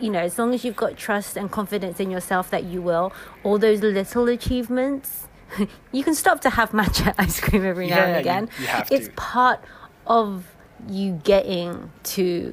you 0.01 0.11
know 0.11 0.21
as 0.21 0.39
long 0.39 0.55
as 0.55 0.65
you've 0.65 0.77
got 0.77 0.97
trust 0.97 1.37
and 1.37 1.51
confidence 1.51 2.01
in 2.01 2.11
yourself 2.11 2.51
that 2.51 2.65
you 2.65 2.81
will 2.83 3.13
all 3.45 3.59
those 3.59 3.83
little 3.83 4.29
achievements 4.29 5.29
you 5.93 6.03
can 6.03 6.15
stop 6.15 6.41
to 6.41 6.51
have 6.51 6.71
matcha 6.71 7.15
ice 7.19 7.39
cream 7.41 7.65
every 7.65 7.89
now 7.89 7.97
Yeah, 7.97 8.05
and 8.07 8.15
you- 8.15 8.21
again 8.21 8.49
you 8.61 8.67
have 8.67 8.89
it's 8.91 9.07
to. 9.09 9.13
part 9.15 9.61
of 10.07 10.47
you 10.89 11.21
getting 11.25 11.91
to 12.03 12.51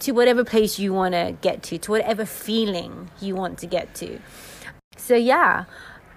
to 0.00 0.12
whatever 0.12 0.42
place 0.44 0.78
you 0.78 0.94
want 0.94 1.12
to 1.12 1.36
get 1.42 1.62
to, 1.62 1.76
to 1.76 1.90
whatever 1.90 2.24
feeling 2.24 3.10
you 3.20 3.34
want 3.36 3.58
to 3.58 3.66
get 3.66 3.94
to. 3.94 4.18
So 5.00 5.14
yeah, 5.16 5.64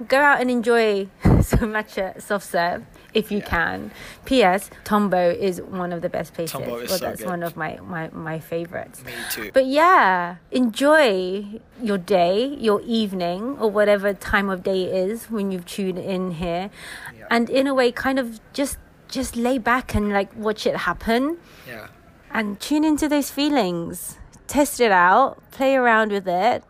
go 0.07 0.17
out 0.19 0.41
and 0.41 0.49
enjoy 0.51 1.07
some 1.41 1.71
matcha 1.73 2.21
soft 2.21 2.45
serve 2.45 2.83
if 3.13 3.31
you 3.31 3.39
Yeah. 3.39 3.45
can. 3.45 3.91
P.S. 4.25 4.69
Tombo 4.83 5.29
is 5.31 5.61
one 5.61 5.93
of 5.93 6.01
the 6.01 6.09
best 6.09 6.33
places. 6.33 6.51
Tombo 6.53 6.77
is 6.77 6.89
well, 6.89 6.99
so 6.99 7.05
that's 7.05 7.21
good. 7.21 7.29
one 7.29 7.43
of 7.43 7.55
my 7.55 7.77
my 7.81 8.09
my 8.11 8.39
favorites. 8.39 9.03
me 9.05 9.13
too 9.31 9.51
But 9.53 9.65
yeah, 9.67 10.37
enjoy 10.51 11.45
your 11.81 11.97
day, 11.97 12.45
your 12.59 12.81
evening, 12.81 13.57
or 13.59 13.69
whatever 13.69 14.13
time 14.13 14.49
of 14.49 14.63
day 14.63 14.83
it 14.83 15.09
is 15.09 15.29
when 15.29 15.51
you've 15.51 15.65
tuned 15.65 15.99
in 15.99 16.31
here, 16.31 16.69
Yeah. 17.17 17.27
and 17.29 17.49
in 17.49 17.67
a 17.67 17.73
way, 17.73 17.91
kind 17.91 18.17
of 18.19 18.39
just 18.53 18.77
just 19.07 19.35
lay 19.35 19.57
back 19.59 19.93
and 19.95 20.11
like 20.11 20.31
watch 20.35 20.65
it 20.65 20.75
happen 20.89 21.37
yeah 21.67 21.85
and 22.31 22.59
tune 22.59 22.83
into 22.83 23.07
those 23.07 23.29
feelings. 23.29 24.17
Test 24.47 24.81
it 24.81 24.91
out, 24.91 25.37
play 25.51 25.75
around 25.75 26.11
with 26.11 26.27
it, 26.27 26.63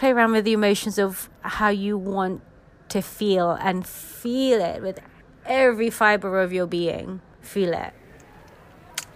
play 0.00 0.10
around 0.12 0.32
with 0.32 0.46
the 0.46 0.52
emotions 0.54 0.98
of 0.98 1.28
how 1.42 1.68
you 1.68 1.96
want 1.98 2.40
to 2.88 3.02
feel 3.02 3.50
and 3.52 3.86
feel 3.86 4.58
it 4.60 4.80
with 4.82 4.98
every 5.44 5.90
fiber 5.90 6.40
of 6.40 6.52
your 6.52 6.66
being. 6.66 7.20
Feel 7.42 7.72
it. 7.74 7.92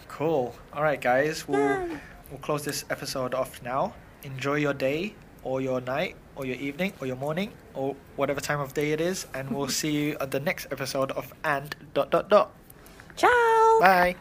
cool 0.09 0.55
all 0.73 0.83
right 0.83 1.01
guys 1.01 1.49
we'll 1.49 1.88
we'll 2.31 2.38
close 2.40 2.62
this 2.64 2.85
episode 2.88 3.35
off 3.35 3.61
now 3.64 3.92
enjoy 4.23 4.55
your 4.55 4.73
day 4.73 5.12
or 5.42 5.61
your 5.61 5.81
night 5.81 6.14
or 6.37 6.47
your 6.47 6.55
evening 6.57 6.92
or 7.01 7.07
your 7.07 7.16
morning 7.16 7.51
or 7.75 7.97
whatever 8.14 8.40
time 8.40 8.61
of 8.61 8.73
day 8.75 8.92
it 8.92 9.01
is 9.01 9.27
and 9.35 9.51
we'll 9.51 9.66
see 9.81 9.90
you 9.90 10.16
at 10.20 10.31
the 10.31 10.38
next 10.38 10.66
episode 10.70 11.11
of 11.12 11.33
and 11.42 11.75
dot 11.94 12.11
dot 12.14 12.31
dot 12.31 12.53
Ciao. 13.16 13.79
bye 13.81 14.14